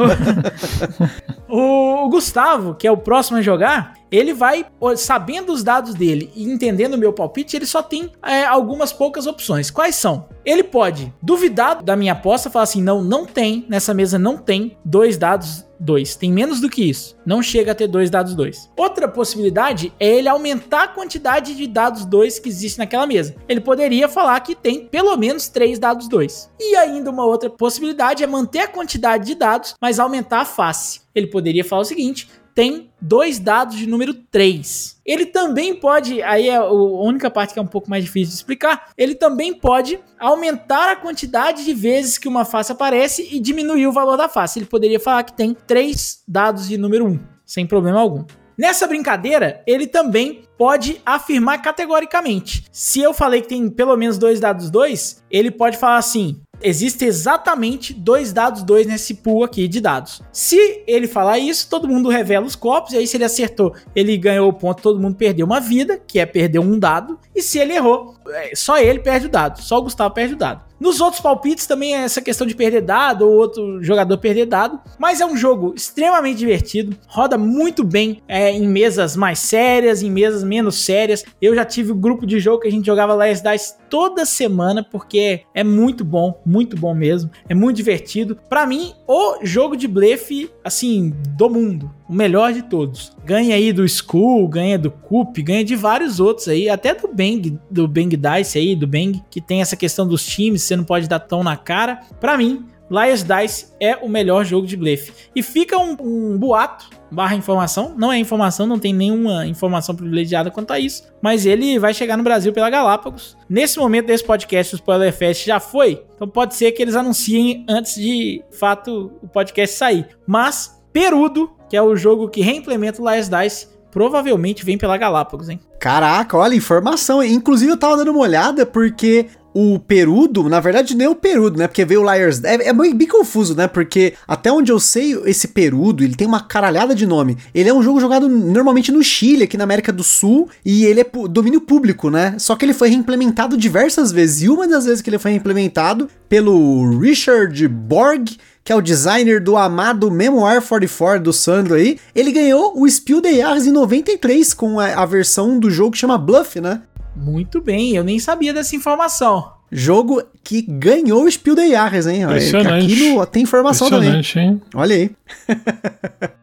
[1.50, 4.66] o, o Gustavo, que é o próximo a jogar, ele vai,
[4.96, 9.26] sabendo os dados dele e entendendo o meu palpite, ele só tem é, algumas poucas
[9.26, 9.72] opções.
[9.72, 10.30] Quais são?
[10.46, 14.78] Ele pode duvidar da minha aposta, falar assim: não, não tem, nessa mesa não tem
[14.86, 16.16] dois dados 2.
[16.16, 17.16] Tem menos do que isso.
[17.26, 18.72] Não chega a ter dois dados 2.
[18.78, 23.36] Outra possibilidade é ele aumentar a quantidade de dados 2 que existe naquela mesa.
[23.48, 26.50] Ele poderia falar que tem pelo menos três dados 2.
[26.60, 31.02] E ainda uma outra possibilidade é manter a quantidade de dados, mas aumentar a face.
[31.14, 35.01] Ele poderia falar o seguinte: tem dois dados de número 3.
[35.06, 38.36] Ele também pode, aí é a única parte que é um pouco mais difícil de
[38.36, 43.88] explicar, ele também pode aumentar a quantidade de vezes que uma face aparece e diminuir
[43.88, 44.60] o valor da face.
[44.60, 48.24] Ele poderia falar que tem três dados de número 1, sem problema algum.
[48.58, 52.66] Nessa brincadeira, ele também pode afirmar categoricamente.
[52.72, 57.07] Se eu falei que tem pelo menos dois dados 2, ele pode falar assim: Existem
[57.07, 60.22] exatamente dois dados dois nesse pool aqui de dados.
[60.32, 64.18] Se ele falar isso, todo mundo revela os copos, e aí se ele acertou, ele
[64.18, 67.59] ganhou o ponto, todo mundo perdeu uma vida, que é perder um dado, e se
[67.59, 70.61] ele errou, é, só ele perde o dado, só o Gustavo perde o dado.
[70.84, 74.82] Nos outros palpites também é essa questão de perder dado ou outro jogador perder dado,
[75.00, 80.12] mas é um jogo extremamente divertido, roda muito bem é, em mesas mais sérias, em
[80.12, 81.24] mesas menos sérias.
[81.42, 84.84] Eu já tive um grupo de jogo que a gente jogava Last Dice toda semana
[84.84, 88.38] porque é muito bom, muito bom mesmo, é muito divertido.
[88.50, 93.11] Para mim, o jogo de blefe assim do mundo o melhor de todos.
[93.26, 97.59] Ganha aí do Skull, ganha do Coop, ganha de vários outros aí, até do Bang,
[97.72, 101.09] do Bang Dice aí, do Bang, que tem essa questão dos times, você não pode
[101.09, 102.01] dar tão na cara.
[102.22, 105.11] Para mim, Liars Dice é o melhor jogo de blefe.
[105.36, 110.49] E fica um, um, boato barra informação, não é informação, não tem nenhuma informação privilegiada
[110.51, 113.38] quanto a isso, mas ele vai chegar no Brasil pela Galápagos.
[113.47, 117.66] Nesse momento desse podcast, o Spoiler Fest já foi, então pode ser que eles anunciem
[117.68, 120.07] antes de fato o podcast sair.
[120.26, 125.50] Mas Perudo, que é o jogo que reimplementa o Last Dice, provavelmente vem pela Galápagos,
[125.50, 125.60] hein?
[125.80, 127.24] Caraca, olha, informação.
[127.24, 131.68] Inclusive eu tava dando uma olhada porque o Perudo, na verdade, nem o Perudo, né?
[131.68, 132.44] Porque veio o Liars.
[132.44, 133.68] É, é bem, bem, confuso, né?
[133.68, 137.38] Porque até onde eu sei, esse Perudo, ele tem uma caralhada de nome.
[137.54, 141.02] Ele é um jogo jogado normalmente no Chile, aqui na América do Sul, e ele
[141.02, 142.36] é domínio público, né?
[142.39, 144.44] Só que ele foi reimplementado diversas vezes.
[144.44, 149.41] E uma das vezes que ele foi reimplementado pelo Richard Borg que é o designer
[149.41, 154.53] do amado Memoir 44 do Sandro aí, ele ganhou o Spiel des Jahres em 93
[154.53, 156.82] com a, a versão do jogo que chama Bluff, né?
[157.16, 159.51] Muito bem, eu nem sabia dessa informação.
[159.72, 162.22] Jogo que ganhou o Spiel des Jahres, hein?
[162.24, 162.93] Impressionante.
[162.93, 164.22] Aqui no, tem informação também.
[164.36, 164.61] Hein?
[164.74, 165.11] Olha aí.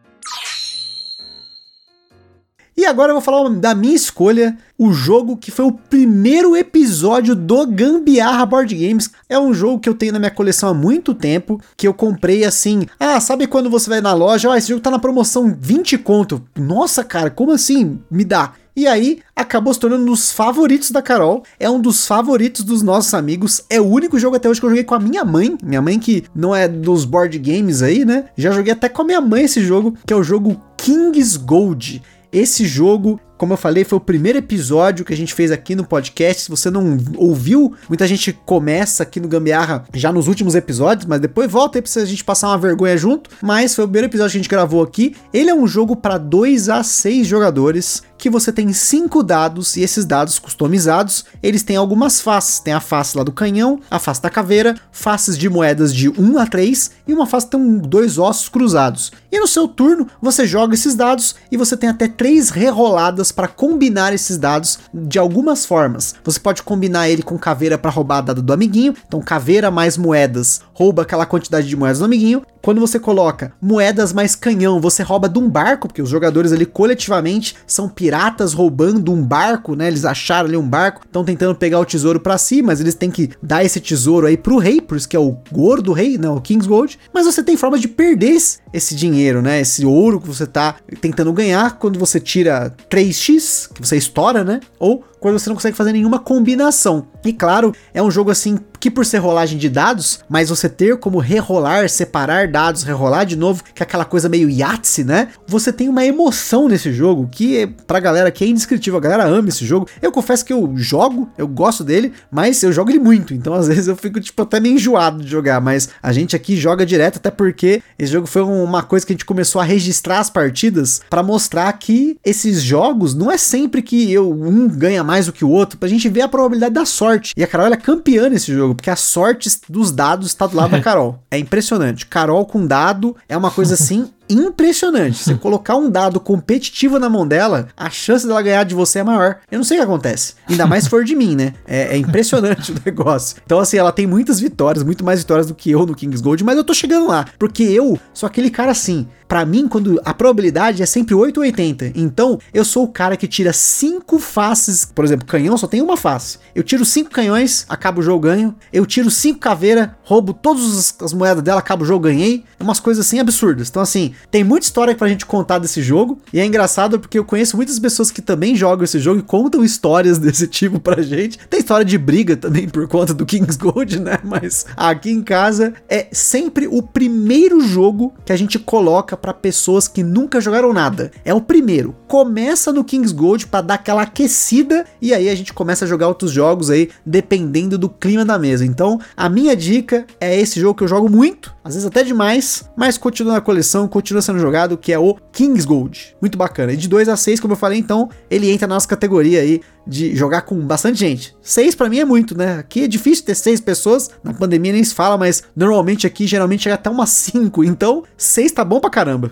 [2.81, 7.35] E agora eu vou falar da minha escolha, o jogo que foi o primeiro episódio
[7.35, 9.11] do Gambiarra Board Games.
[9.29, 12.43] É um jogo que eu tenho na minha coleção há muito tempo, que eu comprei
[12.43, 12.87] assim.
[12.99, 16.43] Ah, sabe quando você vai na loja, oh, esse jogo tá na promoção 20 conto.
[16.57, 17.99] Nossa, cara, como assim?
[18.09, 18.53] Me dá.
[18.75, 21.43] E aí, acabou se tornando um dos favoritos da Carol.
[21.59, 23.63] É um dos favoritos dos nossos amigos.
[23.69, 25.55] É o único jogo até hoje que eu joguei com a minha mãe.
[25.61, 28.25] Minha mãe, que não é dos board games aí, né?
[28.35, 32.01] Já joguei até com a minha mãe esse jogo, que é o jogo King's Gold.
[32.31, 35.83] Esse jogo, como eu falei, foi o primeiro episódio que a gente fez aqui no
[35.83, 36.43] podcast.
[36.43, 41.19] Se você não ouviu, muita gente começa aqui no Gambiarra já nos últimos episódios, mas
[41.19, 43.31] depois volta aí pra a gente passar uma vergonha junto.
[43.41, 45.15] Mas foi o primeiro episódio que a gente gravou aqui.
[45.33, 49.81] Ele é um jogo para 2 a 6 jogadores que você tem cinco dados e
[49.81, 52.59] esses dados customizados, eles têm algumas faces.
[52.59, 56.37] Tem a face lá do canhão, a face da caveira, faces de moedas de 1
[56.37, 59.11] a 3 e uma face que tem dois ossos cruzados.
[59.31, 63.47] E no seu turno, você joga esses dados e você tem até três reroladas para
[63.47, 66.15] combinar esses dados de algumas formas.
[66.23, 70.61] Você pode combinar ele com caveira para roubar dado do amiguinho, então caveira mais moedas
[70.73, 72.41] rouba aquela quantidade de moedas do amiguinho.
[72.61, 76.65] Quando você coloca moedas mais canhão, você rouba de um barco, porque os jogadores ali
[76.65, 79.87] coletivamente são piratas roubando um barco, né?
[79.87, 83.09] Eles acharam ali um barco, estão tentando pegar o tesouro para si, mas eles têm
[83.09, 86.35] que dar esse tesouro aí pro rei, por isso que é o gordo rei, não,
[86.35, 86.99] o King's Gold.
[87.13, 88.37] Mas você tem formas de perder
[88.73, 89.61] esse dinheiro, né?
[89.61, 92.75] Esse ouro que você tá tentando ganhar quando você tira
[93.21, 94.59] 3x, que você estoura, né?
[94.79, 97.07] Ou quando você não consegue fazer nenhuma combinação.
[97.23, 100.97] E claro, é um jogo assim que por ser rolagem de dados, mas você ter
[100.97, 105.27] como rerolar, separar dados, rerolar de novo, que é aquela coisa meio Yahtzee, né?
[105.45, 109.49] Você tem uma emoção nesse jogo que pra galera que é indescritível, a galera ama
[109.49, 109.87] esse jogo.
[110.01, 113.67] Eu confesso que eu jogo, eu gosto dele, mas eu jogo ele muito, então às
[113.67, 117.17] vezes eu fico tipo até meio enjoado de jogar, mas a gente aqui joga direto
[117.17, 121.01] até porque esse jogo foi uma coisa que a gente começou a registrar as partidas
[121.07, 125.45] para mostrar que esses jogos não é sempre que eu um ganha mais do que
[125.45, 127.33] o outro, pra gente ver a probabilidade da sorte.
[127.35, 130.71] E a Carol é campeã nesse jogo, porque a sorte dos dados está do lado
[130.71, 131.19] da Carol.
[131.29, 132.05] É impressionante.
[132.05, 135.23] Carol com dado é uma coisa assim impressionante.
[135.23, 139.03] Você colocar um dado competitivo na mão dela, a chance dela ganhar de você é
[139.03, 139.39] maior.
[139.51, 140.33] Eu não sei o que acontece.
[140.47, 141.53] Ainda mais se for de mim, né?
[141.67, 143.37] É, é, impressionante o negócio.
[143.45, 146.43] Então, assim, ela tem muitas vitórias, muito mais vitórias do que eu no Kings Gold,
[146.43, 147.25] mas eu tô chegando lá.
[147.37, 149.07] Porque eu sou aquele cara assim.
[149.27, 151.93] Para mim, quando a probabilidade é sempre 8 ou 80.
[151.95, 154.83] Então, eu sou o cara que tira cinco faces.
[154.83, 156.37] Por exemplo, canhão só tem uma face.
[156.53, 158.53] Eu tiro cinco canhões, acabo o jogo, ganho.
[158.73, 162.43] Eu tiro cinco caveira, roubo todas as moedas dela, acabo o jogo, ganhei.
[162.59, 163.69] É umas coisas assim absurdas.
[163.69, 166.19] Então, assim, tem muita história pra gente contar desse jogo.
[166.33, 169.63] E é engraçado porque eu conheço muitas pessoas que também jogam esse jogo e contam
[169.63, 171.39] histórias desse tipo pra gente.
[171.49, 174.19] Tem história de briga também por conta do King's Gold, né?
[174.23, 179.87] Mas aqui em casa é sempre o primeiro jogo que a gente coloca para pessoas
[179.87, 181.11] que nunca jogaram nada.
[181.23, 181.95] É o primeiro.
[182.07, 186.07] Começa no King's Gold para dar aquela aquecida e aí a gente começa a jogar
[186.07, 188.65] outros jogos aí dependendo do clima da mesa.
[188.65, 192.69] Então, a minha dica é esse jogo que eu jogo muito, às vezes até demais,
[192.75, 196.15] mas continua na coleção, continua sendo jogado, que é o King's Gold.
[196.21, 196.73] Muito bacana.
[196.73, 199.61] E de 2 a 6, como eu falei, então, ele entra na nossa categoria aí
[199.85, 201.35] de jogar com bastante gente.
[201.41, 202.59] 6 para mim é muito, né?
[202.59, 206.63] Aqui é difícil ter 6 pessoas, na pandemia nem se fala, mas normalmente aqui geralmente
[206.63, 209.31] chega até umas 5, então 6 tá bom pra caramba.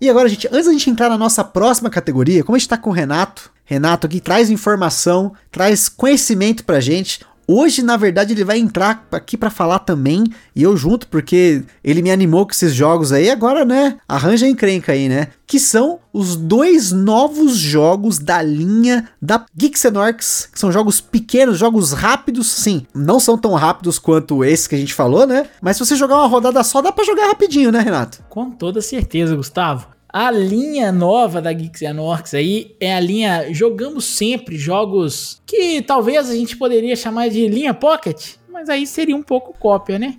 [0.00, 2.78] E agora, gente, antes da gente entrar na nossa próxima categoria, como a gente tá
[2.78, 7.20] com o Renato, Renato aqui traz informação, traz conhecimento pra gente.
[7.52, 10.22] Hoje, na verdade, ele vai entrar aqui para falar também,
[10.54, 14.92] e eu junto, porque ele me animou com esses jogos aí, agora, né, arranja encrenca
[14.92, 15.30] aí, né?
[15.48, 21.00] Que são os dois novos jogos da linha da Geeks and Orcs, que são jogos
[21.00, 25.48] pequenos, jogos rápidos, sim, não são tão rápidos quanto esse que a gente falou, né?
[25.60, 28.22] Mas se você jogar uma rodada só, dá para jogar rapidinho, né, Renato?
[28.28, 29.88] Com toda certeza, Gustavo.
[30.12, 35.80] A linha nova da Geeks and Orcs aí é a linha Jogamos Sempre, jogos que
[35.82, 40.18] talvez a gente poderia chamar de linha Pocket, mas aí seria um pouco cópia, né?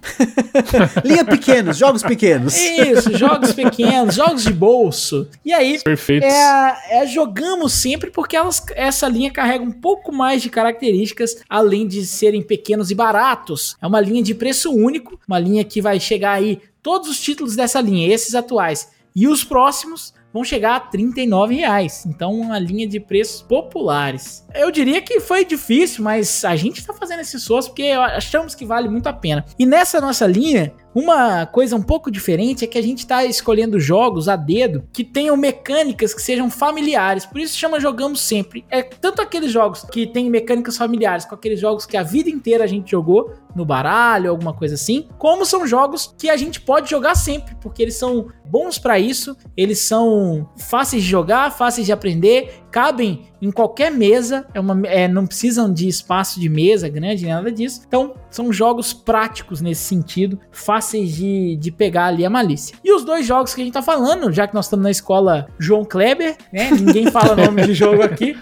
[1.04, 2.56] linha pequenos, jogos pequenos.
[2.58, 5.28] Isso, jogos pequenos, jogos de bolso.
[5.44, 6.24] E aí, Perfeito.
[6.24, 11.86] É, é, jogamos sempre porque elas, essa linha carrega um pouco mais de características, além
[11.86, 13.76] de serem pequenos e baratos.
[13.82, 17.58] É uma linha de preço único, uma linha que vai chegar aí todos os títulos
[17.58, 22.06] dessa linha, esses atuais e os próximos vão chegar a 39 reais.
[22.06, 24.46] Então, uma linha de preços populares.
[24.56, 28.66] Eu diria que foi difícil, mas a gente está fazendo esse esforço porque achamos que
[28.66, 29.46] vale muito a pena.
[29.60, 33.80] E nessa nossa linha, uma coisa um pouco diferente é que a gente está escolhendo
[33.80, 37.26] jogos a dedo que tenham mecânicas que sejam familiares.
[37.26, 38.66] Por isso chama jogamos sempre.
[38.70, 42.64] É tanto aqueles jogos que têm mecânicas familiares, com aqueles jogos que a vida inteira
[42.64, 46.90] a gente jogou no baralho, alguma coisa assim, como são jogos que a gente pode
[46.90, 51.92] jogar sempre, porque eles são bons para isso, eles são fáceis de jogar, fáceis de
[51.92, 57.26] aprender, cabem em qualquer mesa, é uma, é, não precisam de espaço de mesa grande,
[57.26, 57.82] nada disso.
[57.88, 62.76] Então, são jogos práticos nesse sentido, fáceis de, de pegar ali a malícia.
[62.84, 65.48] E os dois jogos que a gente tá falando, já que nós estamos na escola
[65.58, 66.70] João Kleber, né?
[66.72, 68.38] Ninguém fala nome de jogo aqui.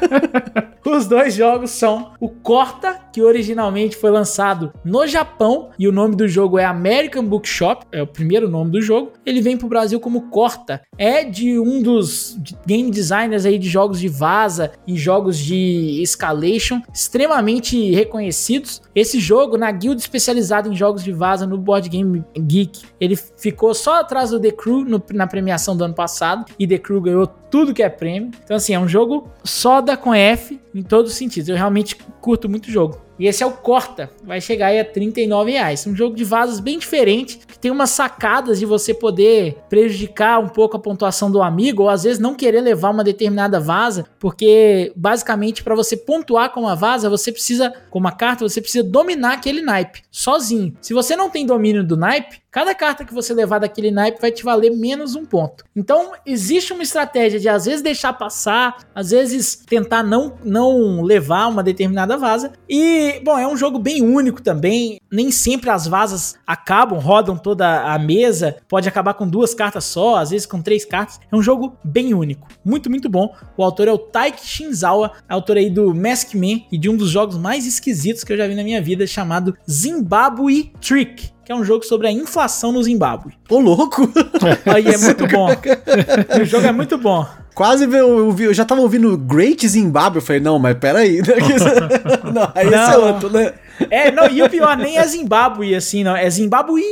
[0.84, 6.14] os dois jogos são o Corta, que originalmente foi lançado no Japão, e o nome
[6.14, 9.12] do jogo é American Bookshop, é o primeiro nome do jogo.
[9.24, 10.82] Ele vem pro Brasil como Corta.
[10.98, 16.80] É de um dos game designers aí de jogos de vaza e jogos de escalation
[16.92, 18.82] extremamente reconhecidos.
[18.94, 23.74] Esse jogo, na guilda especializada em jogos de vaza no Board Game Geek, ele ficou
[23.74, 27.26] só atrás do The Crew no, na premiação do ano passado e The Crew ganhou
[27.26, 28.30] tudo que é prêmio.
[28.44, 31.48] Então, assim, é um jogo soda com F em todos os sentidos.
[31.48, 33.09] Eu realmente curto muito o jogo.
[33.20, 35.86] E esse é o Corta, vai chegar aí a 39 reais.
[35.86, 40.48] Um jogo de vasos bem diferente, que tem umas sacadas de você poder prejudicar um
[40.48, 44.90] pouco a pontuação do amigo, ou às vezes não querer levar uma determinada vaza, porque
[44.96, 49.34] basicamente para você pontuar com uma vaza, você precisa, com uma carta, você precisa dominar
[49.34, 50.74] aquele naipe sozinho.
[50.80, 54.32] Se você não tem domínio do naipe, cada carta que você levar daquele naipe vai
[54.32, 55.64] te valer menos um ponto.
[55.74, 61.46] Então, existe uma estratégia de às vezes deixar passar, às vezes tentar não, não levar
[61.46, 62.52] uma determinada vaza.
[62.68, 65.00] E, bom, é um jogo bem único também.
[65.10, 68.56] Nem sempre as vazas acabam, rodam toda a mesa.
[68.68, 71.20] Pode acabar com duas cartas só, às vezes com três cartas.
[71.30, 72.48] É um jogo bem único.
[72.64, 73.34] Muito, muito bom.
[73.56, 77.10] O autor é o Taiki Shinzawa, autor aí do Mask Man e de um dos
[77.10, 81.56] jogos mais esquisitos que eu já vi na minha vida, chamado Zimbabwe Trick que é
[81.56, 83.32] um jogo sobre a inflação no Zimbábue.
[83.48, 84.08] Ô, louco!
[84.72, 85.48] Aí é muito bom.
[86.40, 87.26] o jogo é muito bom.
[87.56, 90.18] Quase eu, eu, já tava ouvindo Great Zimbabwe.
[90.18, 91.20] Eu falei, não, mas peraí.
[92.32, 93.52] não, aí não, esse é outro, né?
[93.90, 96.14] É, não, e o pior, nem é Zimbábue assim, não.
[96.14, 96.84] É Zimbabwe.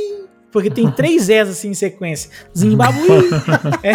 [0.51, 2.29] Porque tem três S assim em sequência.
[2.53, 3.07] Zimbabwe.
[3.81, 3.93] é,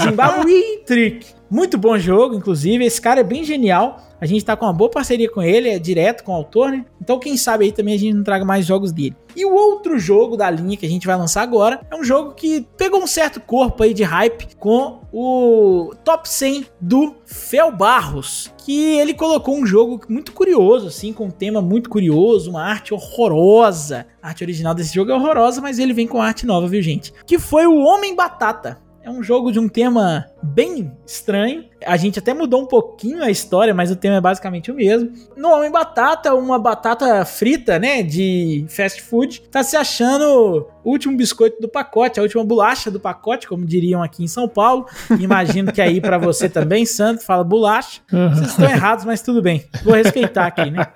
[0.00, 1.26] Zimbabwe Trick.
[1.52, 2.82] Muito bom jogo, inclusive.
[2.82, 3.98] Esse cara é bem genial.
[4.18, 6.86] A gente tá com uma boa parceria com ele, é direto com o autor, né?
[6.98, 9.14] Então, quem sabe aí também a gente não traga mais jogos dele.
[9.36, 12.32] E o outro jogo da linha que a gente vai lançar agora é um jogo
[12.32, 18.50] que pegou um certo corpo aí de hype com o top 100 do Fel Barros,
[18.64, 22.94] que ele colocou um jogo muito curioso, assim, com um tema muito curioso, uma arte
[22.94, 24.06] horrorosa.
[24.22, 27.12] A arte original desse jogo é horrorosa, mas ele vem com arte nova, viu, gente?
[27.26, 28.80] Que foi o Homem Batata.
[29.02, 31.71] É um jogo de um tema bem estranho.
[31.86, 35.12] A gente até mudou um pouquinho a história, mas o tema é basicamente o mesmo.
[35.36, 41.16] No Homem Batata, uma batata frita, né, de fast food, tá se achando o último
[41.16, 44.86] biscoito do pacote, a última bolacha do pacote, como diriam aqui em São Paulo.
[45.18, 48.00] Imagino que aí para você também, Santo, fala bolacha.
[48.10, 49.64] Vocês estão errados, mas tudo bem.
[49.84, 50.86] Vou respeitar aqui, né?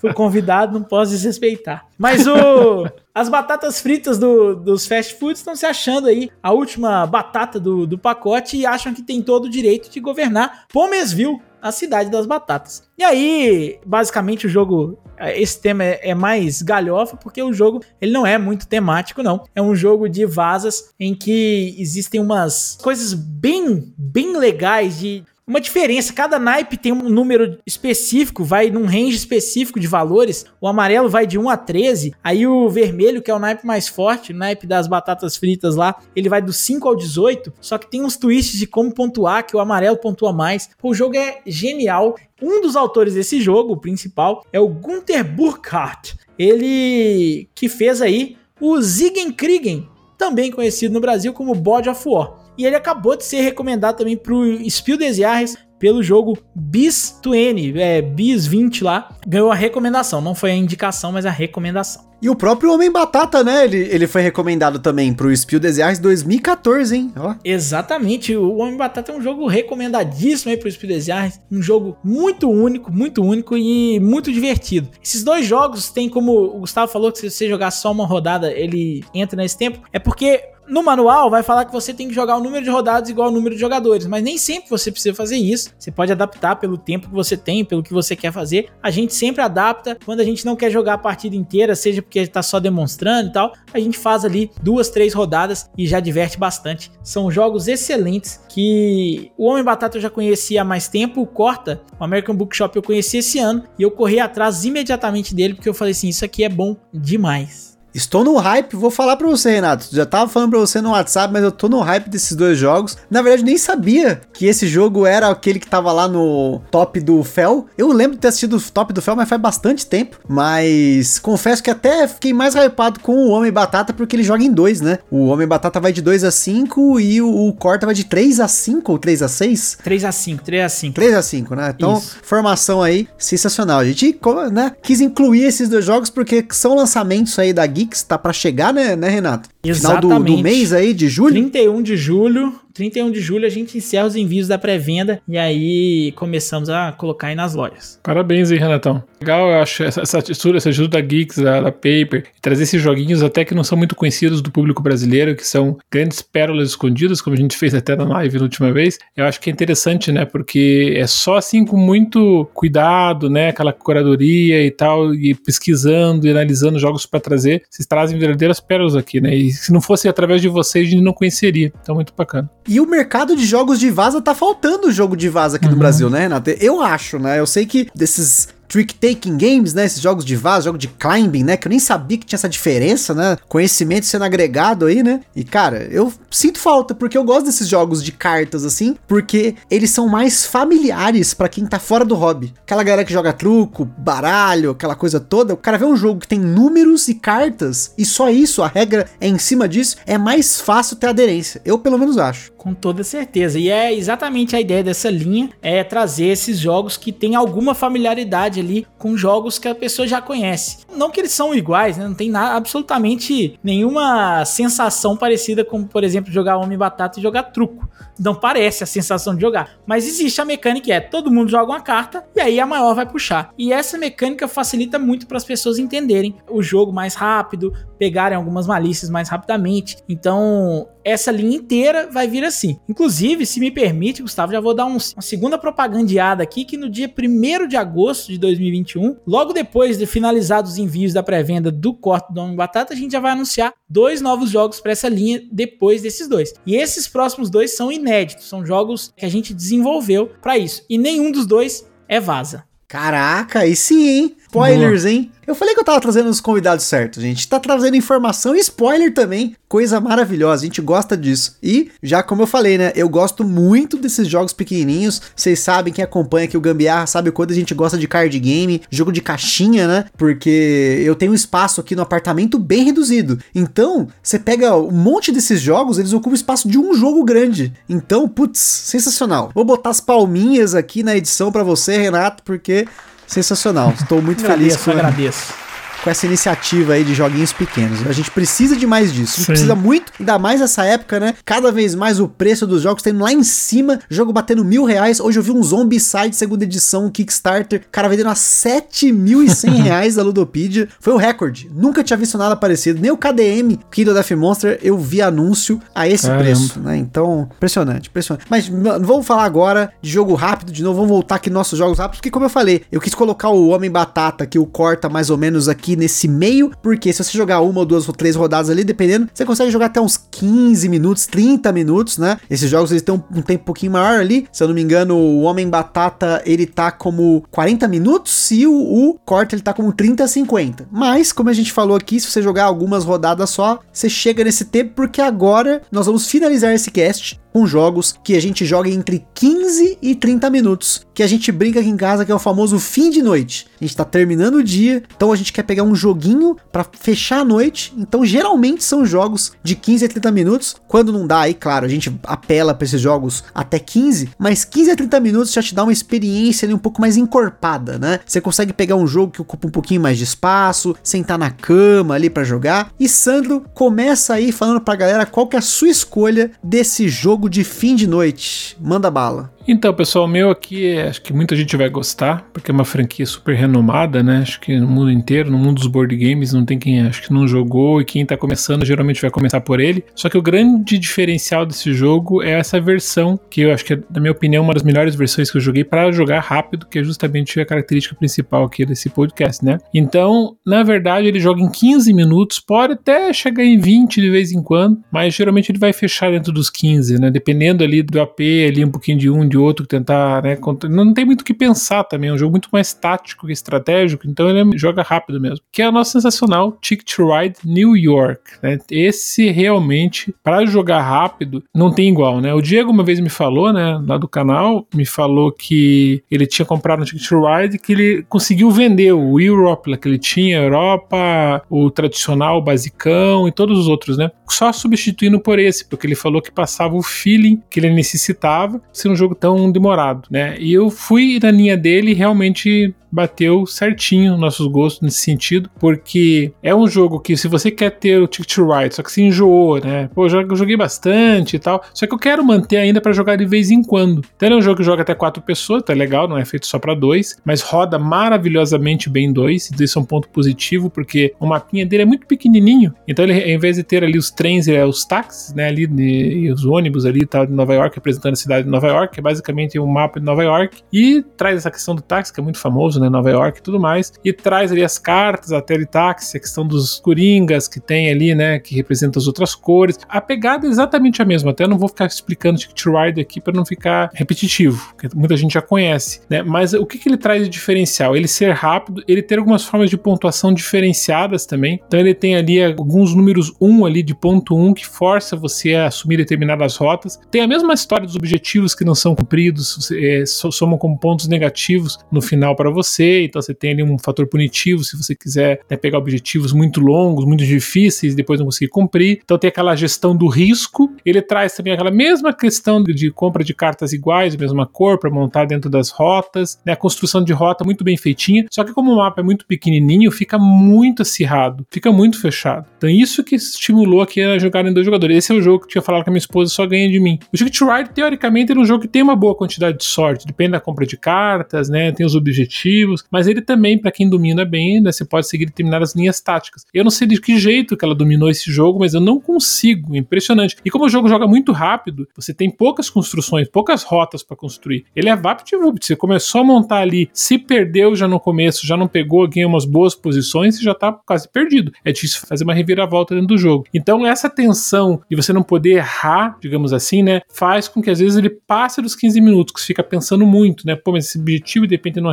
[0.00, 1.86] Fui convidado, não posso desrespeitar.
[1.98, 7.04] Mas o as batatas fritas do, dos fast foods estão se achando aí a última
[7.06, 10.29] batata do, do pacote e acham que tem todo o direito de governar
[10.72, 12.82] Pomesville, a cidade das batatas.
[12.98, 14.98] E aí, basicamente, o jogo.
[15.34, 19.44] Esse tema é, é mais galhofa, porque o jogo ele não é muito temático, não.
[19.54, 25.60] É um jogo de vasas em que existem umas coisas bem, bem legais de uma
[25.60, 26.12] diferença.
[26.12, 30.46] Cada naipe tem um número específico, vai num range específico de valores.
[30.60, 33.88] O amarelo vai de 1 a 13, aí o vermelho, que é o naipe mais
[33.88, 37.52] forte, o naipe das batatas fritas lá, ele vai do 5 ao 18.
[37.60, 40.70] Só que tem uns twists de como pontuar, que o amarelo pontua mais.
[40.80, 42.14] O jogo é genial.
[42.40, 46.14] Um dos autores desse jogo, o principal, é o Gunther Burkhardt.
[46.38, 52.38] Ele que fez aí o Ziegenkriegen, também conhecido no Brasil como God of War.
[52.56, 57.80] E ele acabou de ser recomendado também pro Spiel des Jahres pelo jogo Bis 20,
[57.80, 60.20] é, Bis 20 lá, ganhou a recomendação.
[60.20, 62.10] Não foi a indicação, mas a recomendação.
[62.22, 63.64] E o próprio Homem Batata, né?
[63.64, 67.12] Ele, ele foi recomendado também pro Spiel des Jahres 2014, hein?
[67.16, 67.34] Ó.
[67.42, 68.36] Exatamente.
[68.36, 71.40] O Homem Batata é um jogo recomendadíssimo aí pro Spiel des Jahres.
[71.50, 74.90] Um jogo muito único, muito único e muito divertido.
[75.02, 78.52] Esses dois jogos tem como o Gustavo falou que se você jogar só uma rodada,
[78.52, 79.80] ele entra nesse tempo.
[79.90, 83.10] É porque no manual vai falar que você tem que jogar o número de rodadas
[83.10, 85.74] igual ao número de jogadores, mas nem sempre você precisa fazer isso.
[85.76, 88.68] Você pode adaptar pelo tempo que você tem, pelo que você quer fazer.
[88.82, 92.20] A gente sempre adapta quando a gente não quer jogar a partida inteira, seja porque
[92.20, 93.52] está só demonstrando e tal.
[93.74, 96.90] A gente faz ali duas, três rodadas e já diverte bastante.
[97.02, 101.82] São jogos excelentes que o Homem Batata eu já conhecia há mais tempo, o Corta,
[101.98, 105.74] o American Bookshop eu conheci esse ano e eu corri atrás imediatamente dele porque eu
[105.74, 107.69] falei assim, isso aqui é bom demais.
[107.94, 109.86] Estou no hype, vou falar pra você, Renato.
[109.90, 112.96] Já tava falando pra você no WhatsApp, mas eu tô no hype desses dois jogos.
[113.10, 117.22] Na verdade, nem sabia que esse jogo era aquele que tava lá no top do
[117.24, 117.66] Fel.
[117.76, 120.18] Eu lembro de ter assistido o top do Fel, mas faz bastante tempo.
[120.28, 124.52] Mas confesso que até fiquei mais hypado com o Homem Batata, porque ele joga em
[124.52, 124.98] dois, né?
[125.10, 128.38] O Homem Batata vai de 2 a 5 e o, o Corta vai de 3
[128.40, 129.78] a 5 ou 3 a 6?
[129.82, 130.94] 3 a 5, 3 a 5.
[130.94, 131.74] 3 a 5, né?
[131.76, 132.16] Então, Isso.
[132.22, 133.80] formação aí sensacional.
[133.80, 134.18] A gente
[134.52, 138.32] né, quis incluir esses dois jogos porque são lançamentos aí da Geek Geeks tá para
[138.32, 139.48] chegar, né, né, Renato?
[139.64, 140.02] Exatamente.
[140.02, 141.34] Final do, do mês aí, de julho?
[141.34, 146.12] 31 de julho, 31 de julho a gente encerra os envios da pré-venda e aí
[146.12, 148.00] começamos a colocar aí nas lojas.
[148.02, 149.04] Parabéns aí, Renatão.
[149.20, 152.80] Legal, eu acho essa, essa atitude, essa ajuda da Geeks, da, da Paper, trazer esses
[152.80, 157.20] joguinhos até que não são muito conhecidos do público brasileiro, que são grandes pérolas escondidas,
[157.20, 158.98] como a gente fez até na live na última vez.
[159.14, 160.24] Eu acho que é interessante, né?
[160.24, 163.50] Porque é só assim com muito cuidado, né?
[163.50, 167.62] Aquela curadoria e tal, e pesquisando e analisando jogos para trazer.
[167.68, 169.34] Vocês trazem verdadeiras pérolas aqui, né?
[169.34, 171.70] E se não fosse através de vocês, a gente não conheceria.
[171.82, 172.50] Então, muito bacana.
[172.70, 175.72] E o mercado de jogos de vaza tá faltando jogo de vaza aqui uhum.
[175.72, 176.50] no Brasil, né, Renato?
[176.50, 177.40] Eu acho, né?
[177.40, 179.84] Eu sei que desses trick-taking games, né?
[179.84, 181.56] Esses jogos de vaso, jogo de climbing, né?
[181.56, 183.36] Que eu nem sabia que tinha essa diferença, né?
[183.48, 185.20] Conhecimento sendo agregado aí, né?
[185.34, 189.90] E cara, eu sinto falta, porque eu gosto desses jogos de cartas assim, porque eles
[189.90, 192.54] são mais familiares para quem tá fora do hobby.
[192.62, 196.28] Aquela galera que joga truco, baralho, aquela coisa toda, o cara vê um jogo que
[196.28, 200.60] tem números e cartas e só isso, a regra é em cima disso, é mais
[200.60, 201.60] fácil ter aderência.
[201.64, 202.52] Eu pelo menos acho.
[202.52, 203.58] Com toda certeza.
[203.58, 208.59] E é exatamente a ideia dessa linha, é trazer esses jogos que tem alguma familiaridade
[208.60, 210.78] ali com jogos que a pessoa já conhece.
[210.94, 212.06] Não que eles são iguais, né?
[212.06, 217.44] Não tem nada, absolutamente nenhuma sensação parecida com, por exemplo, jogar Homem Batata e jogar
[217.44, 217.88] truco.
[218.18, 219.78] Não parece a sensação de jogar.
[219.86, 223.06] Mas existe a mecânica é todo mundo joga uma carta e aí a maior vai
[223.06, 223.52] puxar.
[223.58, 228.66] E essa mecânica facilita muito para as pessoas entenderem o jogo mais rápido, pegarem algumas
[228.66, 229.96] malícias mais rapidamente.
[230.08, 232.78] Então, essa linha inteira vai vir assim.
[232.88, 236.88] Inclusive, se me permite, Gustavo, já vou dar um, uma segunda propagandeada aqui que no
[236.88, 241.94] dia 1 de agosto de 2021, logo depois de finalizados os envios da pré-venda do
[241.94, 245.42] corte do Homem Batata, a gente já vai anunciar dois novos jogos para essa linha
[245.50, 246.52] depois desses dois.
[246.66, 250.84] E esses próximos dois são inéditos, são jogos que a gente desenvolveu para isso.
[250.88, 252.64] E nenhum dos dois é vaza.
[252.90, 254.36] Caraca, aí sim, hein?
[254.50, 255.12] Spoilers, Boa.
[255.14, 255.30] hein?
[255.46, 257.48] Eu falei que eu tava trazendo os convidados certos, gente.
[257.48, 259.56] Tá trazendo informação e spoiler também.
[259.68, 261.56] Coisa maravilhosa, a gente gosta disso.
[261.62, 262.92] E, já como eu falei, né?
[262.96, 265.22] Eu gosto muito desses jogos pequenininhos.
[265.34, 268.36] Vocês sabem, quem acompanha aqui o Gambiarra sabe o quanto a gente gosta de card
[268.40, 270.04] game, jogo de caixinha, né?
[270.18, 273.38] Porque eu tenho um espaço aqui no apartamento bem reduzido.
[273.54, 277.72] Então, você pega um monte desses jogos, eles ocupam o espaço de um jogo grande.
[277.88, 279.50] Então, putz, sensacional.
[279.54, 282.86] Vou botar as palminhas aqui na edição para você, Renato, porque
[283.30, 283.94] sensacional.
[283.96, 285.54] Estou muito agradeço, feliz com, agradeço.
[286.02, 288.06] Com essa iniciativa aí de joguinhos pequenos.
[288.06, 289.34] A gente precisa de mais disso.
[289.34, 289.52] A gente Sim.
[289.52, 291.34] precisa muito, ainda mais nessa época, né?
[291.44, 294.84] Cada vez mais o preço dos jogos tá indo lá em cima, jogo batendo mil
[294.84, 295.20] reais.
[295.20, 300.22] Hoje eu vi um Zombicide segunda edição, um Kickstarter, cara vendendo a 7.100 reais da
[300.22, 300.88] Ludopedia.
[300.98, 301.70] Foi o recorde.
[301.74, 303.00] Nunca tinha visto nada parecido.
[303.00, 306.44] Nem o KDM, Kingdom Death Monster, eu vi anúncio a esse Caramba.
[306.44, 306.96] preço, né?
[306.96, 308.46] Então, impressionante, impressionante.
[308.48, 311.98] Mas vamos falar agora de jogo rápido de novo, vamos voltar aqui nos nossos jogos
[311.98, 315.30] rápidos, porque como eu falei, eu quis colocar o Homem Batata, que o corta mais
[315.30, 318.70] ou menos aqui nesse meio, porque se você jogar uma ou duas ou três rodadas
[318.70, 322.38] ali, dependendo, você consegue jogar até uns 15 minutos, 30 minutos, né?
[322.48, 324.46] Esses jogos eles têm um, um tempo um pouquinho maior ali.
[324.52, 328.72] Se eu não me engano, o Homem Batata ele tá como 40 minutos e o,
[328.72, 330.88] o corta ele tá como 30 a 50.
[330.90, 334.66] Mas, como a gente falou aqui, se você jogar algumas rodadas só, você chega nesse
[334.66, 339.24] tempo, porque agora nós vamos finalizar esse cast com jogos que a gente joga entre
[339.34, 342.78] 15 e 30 minutos, que a gente brinca aqui em casa que é o famoso
[342.78, 343.66] fim de noite.
[343.80, 347.40] A gente tá terminando o dia, então a gente quer pegar um joguinho para fechar
[347.40, 347.92] a noite.
[347.96, 350.76] Então geralmente são jogos de 15 a 30 minutos.
[350.86, 354.90] Quando não dá aí, claro, a gente apela para esses jogos até 15, mas 15
[354.90, 358.20] a 30 minutos já te dá uma experiência ali um pouco mais encorpada, né?
[358.26, 362.14] Você consegue pegar um jogo que ocupa um pouquinho mais de espaço, sentar na cama
[362.14, 362.92] ali para jogar.
[362.98, 367.39] E Sandro começa aí falando pra galera qual que é a sua escolha desse jogo
[367.48, 368.76] de fim de noite.
[368.80, 369.52] Manda bala.
[369.68, 373.26] Então, pessoal, o meu aqui, acho que muita gente vai gostar, porque é uma franquia
[373.26, 374.38] super renomada, né?
[374.38, 377.32] Acho que no mundo inteiro, no mundo dos board games, não tem quem acho que
[377.32, 380.04] não jogou e quem tá começando geralmente vai começar por ele.
[380.14, 383.98] Só que o grande diferencial desse jogo é essa versão, que eu acho que é,
[384.12, 387.04] na minha opinião, uma das melhores versões que eu joguei para jogar rápido, que é
[387.04, 389.78] justamente a característica principal aqui desse podcast, né?
[389.94, 394.52] Então, na verdade, ele joga em 15 minutos, pode até chegar em 20 de vez
[394.52, 397.30] em quando, mas geralmente ele vai fechar dentro dos 15, né?
[397.30, 400.56] Dependendo ali do AP, ali um pouquinho de um, de outro, tentar, né?
[400.88, 404.26] Não tem muito o que pensar também, é um jogo muito mais tático que estratégico,
[404.26, 405.60] então ele joga rápido mesmo.
[405.72, 408.78] Que é o nosso sensacional Ticket Ride New York, né?
[408.90, 412.54] Esse realmente, para jogar rápido, não tem igual, né?
[412.54, 416.64] O Diego uma vez me falou, né, lá do canal, me falou que ele tinha
[416.64, 421.90] comprado um Ticket Ride que ele conseguiu vender o Europe, que ele tinha, Europa, o
[421.90, 424.30] tradicional, o basicão e todos os outros, né?
[424.48, 429.08] Só substituindo por esse, porque ele falou que passava o feeling que ele necessitava ser
[429.08, 430.56] um jogo tão demorado, né?
[430.60, 436.74] E eu fui na linha dele realmente bateu certinho nossos gostos nesse sentido, porque é
[436.74, 439.80] um jogo que se você quer ter o Ticket to Ride, só que se enjoou,
[439.80, 440.08] né?
[440.14, 443.46] Pô, eu joguei bastante e tal, só que eu quero manter ainda pra jogar de
[443.46, 444.22] vez em quando.
[444.36, 446.66] Então ele é um jogo que joga até quatro pessoas, tá legal, não é feito
[446.66, 451.46] só pra dois, mas roda maravilhosamente bem dois, isso é um ponto positivo, porque o
[451.46, 454.78] mapinha dele é muito pequenininho, então ele, ao invés de ter ali os trens e
[454.82, 458.64] os táxis, né, ali, e os ônibus ali, tá, de Nova York, representando a cidade
[458.64, 462.02] de Nova York, é basicamente um mapa de Nova York, e traz essa questão do
[462.02, 463.08] táxi, que é muito famoso, né?
[463.08, 464.12] Nova York e tudo mais.
[464.24, 468.58] E traz ali as cartas, a teletaxi, a questão dos coringas que tem ali, né?
[468.58, 469.98] Que representa as outras cores.
[470.08, 471.50] A pegada é exatamente a mesma.
[471.50, 475.54] Até não vou ficar explicando Ticket Ride aqui para não ficar repetitivo, porque muita gente
[475.54, 476.42] já conhece, né?
[476.42, 478.16] Mas o que, que ele traz de diferencial?
[478.16, 481.80] Ele ser rápido, ele ter algumas formas de pontuação diferenciadas também.
[481.86, 485.86] Então ele tem ali alguns números 1 ali de ponto 1 que força você a
[485.86, 487.18] assumir determinadas rotas.
[487.30, 491.98] Tem a mesma história dos objetivos que não são cumpridos, é, somam como pontos negativos
[492.10, 492.89] no final para você.
[492.98, 497.24] Então você tem ali um fator punitivo se você quiser né, pegar objetivos muito longos,
[497.24, 499.20] muito difíceis, depois não conseguir cumprir.
[499.24, 500.92] Então tem aquela gestão do risco.
[501.04, 505.44] Ele traz também aquela mesma questão de compra de cartas iguais, mesma cor para montar
[505.44, 506.72] dentro das rotas, né?
[506.72, 508.46] A construção de rota muito bem feitinha.
[508.50, 512.66] Só que como o mapa é muito pequenininho, fica muito acirrado, fica muito fechado.
[512.76, 515.16] Então isso que estimulou aqui a jogar em dois jogadores.
[515.16, 517.18] Esse é o jogo que tinha falado que a minha esposa só ganha de mim.
[517.32, 520.52] O Ticket Ride, teoricamente, é um jogo que tem uma boa quantidade de sorte, depende
[520.52, 521.92] da compra de cartas, né?
[521.92, 522.70] Tem os objetivos,
[523.10, 526.64] mas ele também, para quem domina bem, né, você pode seguir determinadas linhas táticas.
[526.72, 529.96] Eu não sei de que jeito que ela dominou esse jogo, mas eu não consigo.
[529.96, 530.56] Impressionante.
[530.64, 534.84] E como o jogo joga muito rápido, você tem poucas construções, poucas rotas para construir.
[534.94, 535.86] Ele é VaptVupt.
[535.86, 539.64] Você começou a montar ali, se perdeu já no começo, já não pegou, ganha umas
[539.64, 541.72] boas posições e já tá quase perdido.
[541.84, 543.66] É difícil fazer uma reviravolta dentro do jogo.
[543.72, 547.98] Então, essa tensão de você não poder errar, digamos assim, né, faz com que às
[547.98, 550.76] vezes ele passe dos 15 minutos, que você fica pensando muito, né?
[550.76, 552.10] Pô, mas esse objetivo, de repente, eu não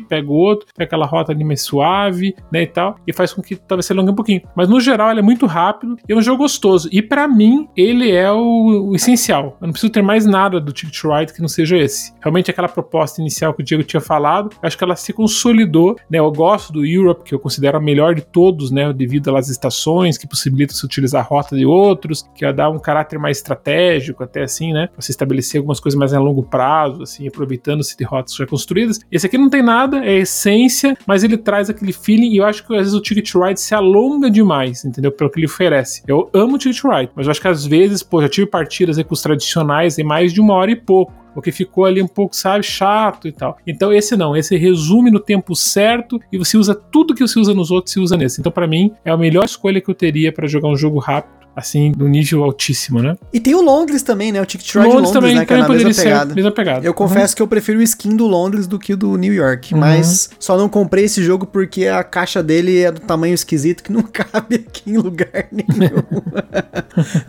[0.00, 3.42] aqui, pego outro, pega aquela rota ali mais suave, né, e tal, e faz com
[3.42, 4.42] que talvez se alongue um pouquinho.
[4.54, 6.88] Mas no geral, ele é muito rápido e é um jogo gostoso.
[6.92, 9.56] E para mim, ele é o, o, essencial.
[9.60, 12.12] Eu não preciso ter mais nada do Ticket Ride que não seja esse.
[12.20, 16.18] Realmente, aquela proposta inicial que o Diego tinha falado, acho que ela se consolidou, né?
[16.18, 18.92] Eu gosto do Europe, que eu considero a melhor de todos, né?
[18.92, 23.18] Devido às estações que possibilitam se utilizar a rota de outros, que dá um caráter
[23.18, 24.88] mais estratégico, até assim, né?
[24.92, 29.00] Pra se estabelecer algumas coisas mais a longo prazo, assim, aproveitando-se de rotas já construídas.
[29.10, 32.66] Esse aqui não tem nada, é essência, mas ele traz aquele feeling e eu acho
[32.66, 35.12] que às vezes o Ticket Ride se alonga demais, entendeu?
[35.12, 36.02] Pelo que ele oferece.
[36.06, 38.98] Eu amo o Ticket Ride, mas eu acho que às vezes, pô, já tive partidas
[38.98, 42.08] aí com os tradicionais em mais de uma hora e pouco porque ficou ali um
[42.08, 43.56] pouco, sabe, chato e tal.
[43.66, 47.54] Então esse não, esse resume no tempo certo e você usa tudo que você usa
[47.54, 48.40] nos outros, você usa nesse.
[48.40, 51.40] Então para mim é a melhor escolha que eu teria para jogar um jogo rápido
[51.54, 53.16] assim, do nível altíssimo, né?
[53.32, 54.40] E tem o Londres também, né?
[54.40, 55.44] O Ticket Ride Londres, Londres também, né?
[55.44, 56.34] Que é na mesma pegada.
[56.34, 56.86] mesma pegada.
[56.86, 57.36] Eu confesso uhum.
[57.36, 59.80] que eu prefiro o skin do Londres do que o do New York, uhum.
[59.80, 63.92] mas só não comprei esse jogo porque a caixa dele é do tamanho esquisito que
[63.92, 66.02] não cabe aqui em lugar nenhum.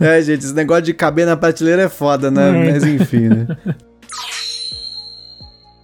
[0.00, 2.50] é, gente, esse negócio de caber na prateleira é foda, né?
[2.50, 2.72] Uhum.
[2.72, 3.46] Mas enfim, né?
[4.14, 4.41] Yeah.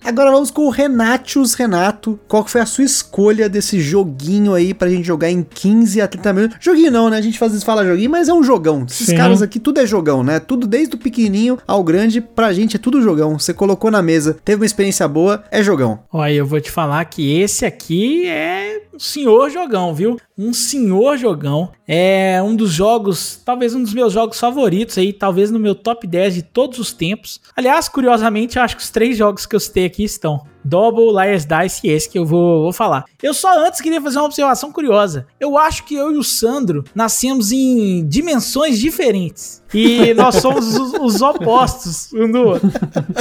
[0.08, 2.18] Agora vamos com o Renatius Renato.
[2.26, 6.32] Qual foi a sua escolha desse joguinho aí pra gente jogar em 15 a 30
[6.32, 6.56] minutos?
[6.62, 7.18] Joguinho não, né?
[7.18, 8.86] A gente às vezes fala joguinho, mas é um jogão.
[8.88, 9.16] Esses Sim.
[9.18, 10.40] caras aqui, tudo é jogão, né?
[10.40, 13.38] Tudo desde o pequenininho ao grande, pra gente é tudo jogão.
[13.38, 16.00] Você colocou na mesa, teve uma experiência boa, é jogão.
[16.10, 20.18] Olha, eu vou te falar que esse aqui é um senhor jogão, viu?
[20.36, 21.70] Um senhor jogão.
[21.86, 26.06] É um dos jogos, talvez um dos meus jogos favoritos aí, talvez no meu top
[26.06, 27.40] 10 de todos os tempos.
[27.54, 30.44] Aliás, curiosamente, eu acho que os três jogos que eu citei aqui estão.
[30.68, 33.04] Double, Liar's Dice e esse que eu vou, vou falar.
[33.22, 35.26] Eu só antes queria fazer uma observação curiosa.
[35.40, 39.62] Eu acho que eu e o Sandro nascemos em dimensões diferentes.
[39.72, 42.70] E nós somos os, os opostos um do outro.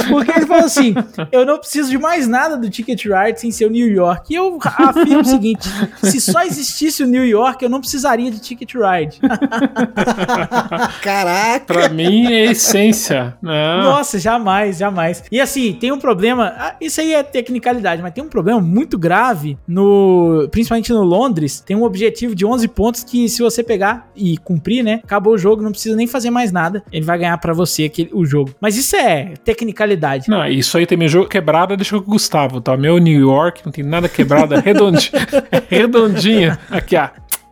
[0.08, 0.94] Porque ele falou assim:
[1.30, 4.32] eu não preciso de mais nada do Ticket Ride sem ser o New York.
[4.32, 5.68] E eu afirmo o seguinte:
[6.02, 9.20] se só existisse o New York, eu não precisaria de Ticket Ride.
[11.02, 11.66] Caraca!
[11.66, 13.36] Pra mim é essência.
[13.42, 13.82] Não.
[13.82, 15.24] Nossa, jamais, jamais.
[15.30, 16.54] E assim, tem um problema.
[16.56, 21.60] Ah, isso aí é tecnicalidade, mas tem um problema muito grave no, principalmente no Londres,
[21.60, 25.38] tem um objetivo de 11 pontos que se você pegar e cumprir, né, acabou o
[25.38, 28.54] jogo, não precisa nem fazer mais nada, ele vai ganhar para você aquele, o jogo.
[28.60, 30.28] Mas isso é tecnicalidade.
[30.28, 32.76] Não, isso aí tem meu jogo quebrado, deixa com o Gustavo, tá?
[32.76, 35.12] Meu New York não tem nada quebrado, é redondinho,
[35.68, 36.58] redondinho.
[36.70, 37.08] Aqui, ó.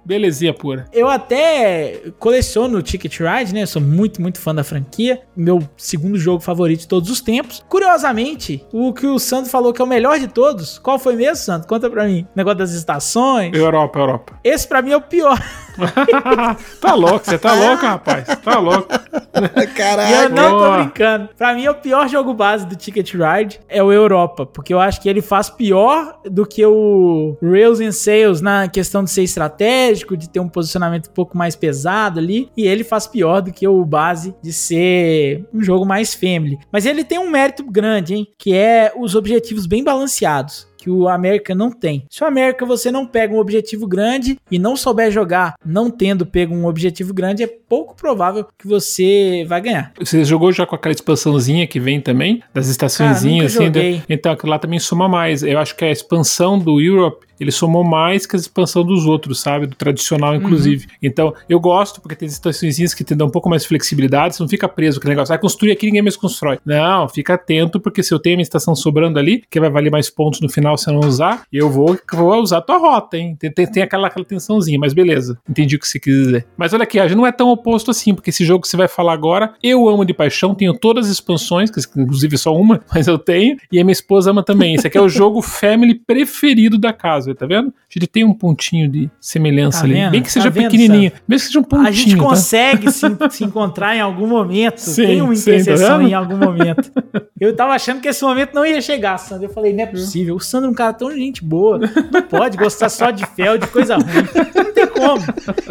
[0.07, 0.85] Belezinha pura.
[0.93, 3.63] Eu até coleciono o Ticket Ride, né?
[3.63, 5.21] Eu sou muito, muito fã da franquia.
[5.37, 7.65] Meu segundo jogo favorito de todos os tempos.
[7.69, 11.37] Curiosamente, o que o Santo falou que é o melhor de todos, qual foi mesmo,
[11.37, 11.67] Santo?
[11.67, 12.25] Conta pra mim.
[12.37, 13.53] negócio das estações.
[13.53, 14.39] Europa, Europa.
[14.45, 15.37] Esse pra mim é o pior.
[16.81, 18.27] tá louco, você tá louco, rapaz.
[18.45, 18.89] Tá louco.
[19.77, 20.09] Caraca.
[20.09, 21.29] E eu não tô brincando.
[21.37, 24.79] Pra mim, é o pior jogo base do Ticket Ride é o Europa, porque eu
[24.79, 29.25] acho que ele faz pior do que o Rails and Sales na questão de ser
[29.25, 33.41] estratégico estratégico, de ter um posicionamento um pouco mais pesado ali, e ele faz pior
[33.41, 36.59] do que o base de ser um jogo mais family.
[36.71, 38.27] Mas ele tem um mérito grande, hein?
[38.39, 42.05] Que é os objetivos bem balanceados que o América não tem.
[42.09, 46.25] Se o América você não pega um objetivo grande e não souber jogar não tendo
[46.25, 49.93] pego um objetivo grande, é pouco provável que você vai ganhar.
[49.99, 52.41] Você jogou já com aquela expansãozinha que vem também?
[52.55, 54.01] Das estaçõezinhas, assim?
[54.09, 55.43] Então aquilo lá também soma mais.
[55.43, 59.41] Eu acho que a expansão do Europe ele somou mais que a expansão dos outros,
[59.41, 59.67] sabe?
[59.67, 60.87] Do tradicional, inclusive.
[61.03, 64.43] Então, eu gosto, porque tem estaçõezinhas que te dão um pouco mais de flexibilidade, você
[64.43, 65.29] não fica preso com o negócio.
[65.29, 66.59] Vai construir aqui, ninguém mais constrói.
[66.65, 70.11] Não, fica atento, porque se eu tenho uma estação sobrando ali, que vai valer mais
[70.11, 73.37] pontos no final se eu não usar, eu vou, vou usar a tua rota, hein?
[73.39, 75.39] Tem, tem, tem aquela, aquela tensãozinha, mas beleza.
[75.49, 76.47] Entendi o que você quis dizer.
[76.57, 78.77] Mas olha aqui, a gente não é tão oposto assim, porque esse jogo que você
[78.77, 82.81] vai falar agora, eu amo de paixão, tenho todas as expansões, que inclusive só uma,
[82.93, 84.75] mas eu tenho, e a minha esposa ama também.
[84.75, 87.69] Esse aqui é o jogo family preferido da casa, tá vendo?
[87.69, 89.95] A gente tem um pontinho de semelhança Tá ali.
[89.95, 90.11] vendo?
[90.13, 91.13] Bem que Tá seja vendo, pequenininho.
[91.27, 91.89] Mesmo que seja um pontinho.
[91.89, 92.23] A gente tá?
[92.23, 94.79] consegue se, se encontrar em algum momento.
[94.81, 96.09] Sim, tem uma sim, tá interseção vendo?
[96.11, 96.93] em algum momento.
[97.41, 99.45] Eu tava achando que esse momento não ia chegar, Sandro.
[99.47, 100.37] Eu falei, não é possível.
[100.37, 101.79] O Sandro é um cara tão gente boa.
[102.11, 104.07] Não pode gostar só de fel, de coisa ruim.
[104.55, 105.23] Não tem como.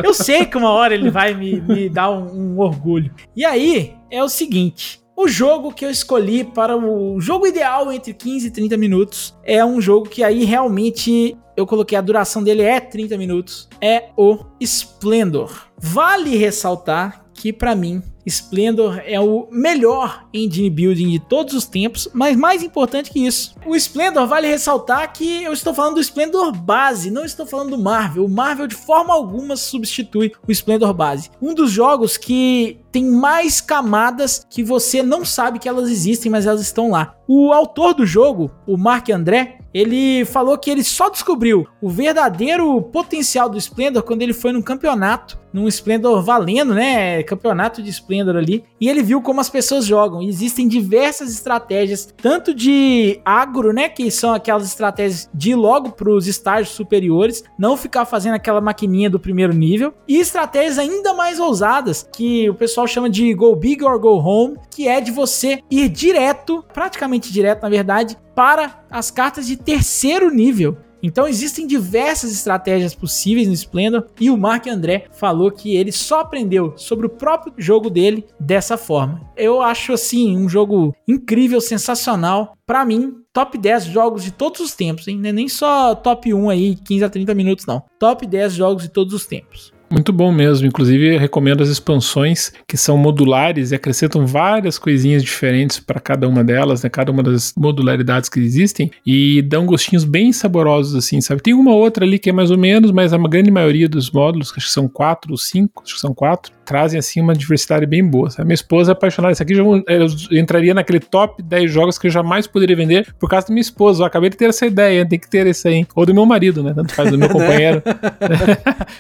[0.04, 3.12] Eu sei que uma hora ele vai me, me dar um, um orgulho.
[3.36, 5.00] E aí, é o seguinte.
[5.18, 9.66] O jogo que eu escolhi para o jogo ideal entre 15 e 30 minutos é
[9.66, 13.68] um jogo que aí realmente eu coloquei a duração dele é 30 minutos.
[13.82, 15.68] É o Splendor.
[15.78, 22.10] Vale ressaltar que para mim Splendor é o melhor engine building de todos os tempos,
[22.12, 26.52] mas mais importante que isso, o Splendor vale ressaltar que eu estou falando do Splendor
[26.52, 28.26] base, não estou falando do Marvel.
[28.26, 31.30] O Marvel de forma alguma substitui o Splendor base.
[31.42, 36.48] Um dos jogos que tem mais camadas que você não sabe que elas existem, mas
[36.48, 37.16] elas estão lá.
[37.28, 42.82] O autor do jogo, o Mark André, ele falou que ele só descobriu o verdadeiro
[42.82, 47.22] potencial do Splendor quando ele foi num campeonato, num Splendor valendo, né?
[47.24, 48.64] Campeonato de Splendor ali.
[48.80, 50.22] E ele viu como as pessoas jogam.
[50.22, 53.90] E existem diversas estratégias, tanto de agro, né?
[53.90, 58.62] Que são aquelas estratégias de ir logo para os estágios superiores, não ficar fazendo aquela
[58.62, 59.94] maquininha do primeiro nível.
[60.08, 64.56] E estratégias ainda mais ousadas, que o pessoal chama de Go Big or Go Home,
[64.72, 70.30] que é de você ir direto, praticamente direto, na verdade, para as cartas de terceiro
[70.30, 70.78] nível.
[71.02, 76.22] Então existem diversas estratégias possíveis no Splendor e o Mark André falou que ele só
[76.22, 79.22] aprendeu sobre o próprio jogo dele dessa forma.
[79.38, 82.58] Eu acho assim um jogo incrível, sensacional.
[82.66, 85.22] Para mim, top 10 jogos de todos os tempos, hein?
[85.24, 87.84] É nem só top 1 aí, 15 a 30 minutos não.
[88.00, 89.75] Top 10 jogos de todos os tempos.
[89.90, 90.68] Muito bom mesmo.
[90.68, 96.44] Inclusive, recomendo as expansões que são modulares e acrescentam várias coisinhas diferentes para cada uma
[96.44, 96.90] delas, né?
[96.90, 101.42] Cada uma das modularidades que existem e dão gostinhos bem saborosos, assim, sabe?
[101.42, 104.52] Tem uma outra ali que é mais ou menos, mas a grande maioria dos módulos,
[104.52, 107.86] que acho que são quatro ou cinco, acho que são quatro, trazem assim uma diversidade
[107.86, 108.30] bem boa.
[108.30, 108.48] Sabe?
[108.48, 109.34] Minha esposa é apaixonada.
[109.34, 113.30] Isso aqui já, eu entraria naquele top 10 jogos que eu jamais poderia vender por
[113.30, 114.02] causa da minha esposa.
[114.02, 115.86] Eu acabei de ter essa ideia, tem que ter esse aí.
[115.96, 116.74] Ou do meu marido, né?
[116.74, 117.82] Tanto faz do meu companheiro.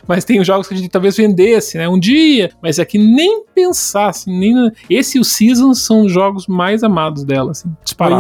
[0.07, 1.87] Mas tem os jogos que a gente talvez vendesse, né?
[1.87, 4.53] Um dia, mas aqui nem pensar, assim, nem.
[4.53, 7.69] na- Esse e o Seasons são os jogos mais amados dela, assim,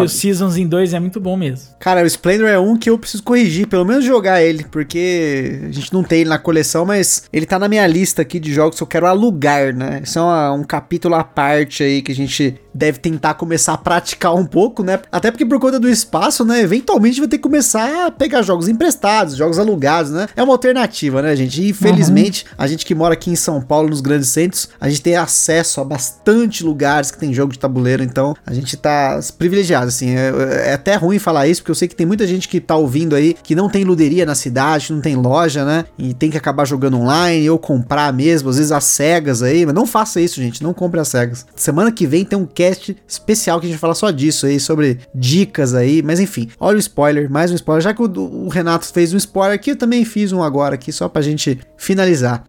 [0.01, 0.09] E o.
[0.09, 1.69] Seasons em 2 é muito bom mesmo.
[1.79, 5.71] Cara, o Splendor é um que eu preciso corrigir, pelo menos jogar ele, porque a
[5.71, 8.77] gente não tem ele na coleção, mas ele tá na minha lista aqui de jogos
[8.77, 10.01] que eu quero alugar, né?
[10.03, 13.77] Isso é uma- um capítulo à parte aí que a gente deve tentar começar a
[13.77, 14.99] praticar um pouco, né?
[15.09, 16.61] Até porque por conta do espaço, né?
[16.61, 20.27] Eventualmente vai ter que começar a pegar jogos emprestados, jogos alugados, né?
[20.35, 21.61] É uma alternativa, né, gente?
[21.61, 25.01] E, infelizmente, a gente que mora aqui em São Paulo, nos grandes centros, a gente
[25.01, 29.87] tem acesso a bastante lugares que tem jogo de tabuleiro, então a gente tá privilegiado,
[29.87, 30.15] assim.
[30.15, 32.75] É, é até ruim falar isso, porque eu sei que tem muita gente que tá
[32.75, 35.85] ouvindo aí que não tem luderia na cidade, não tem loja, né?
[35.97, 39.73] E tem que acabar jogando online ou comprar mesmo, às vezes as cegas aí, mas
[39.73, 41.45] não faça isso, gente, não compre as cegas.
[41.55, 42.64] Semana que vem tem um cast
[43.07, 46.77] especial que a gente vai falar só disso aí, sobre dicas aí, mas enfim, olha
[46.77, 49.75] o spoiler, mais um spoiler, já que o, o Renato fez um spoiler aqui, eu
[49.75, 52.43] também fiz um agora aqui, só pra gente finalizar.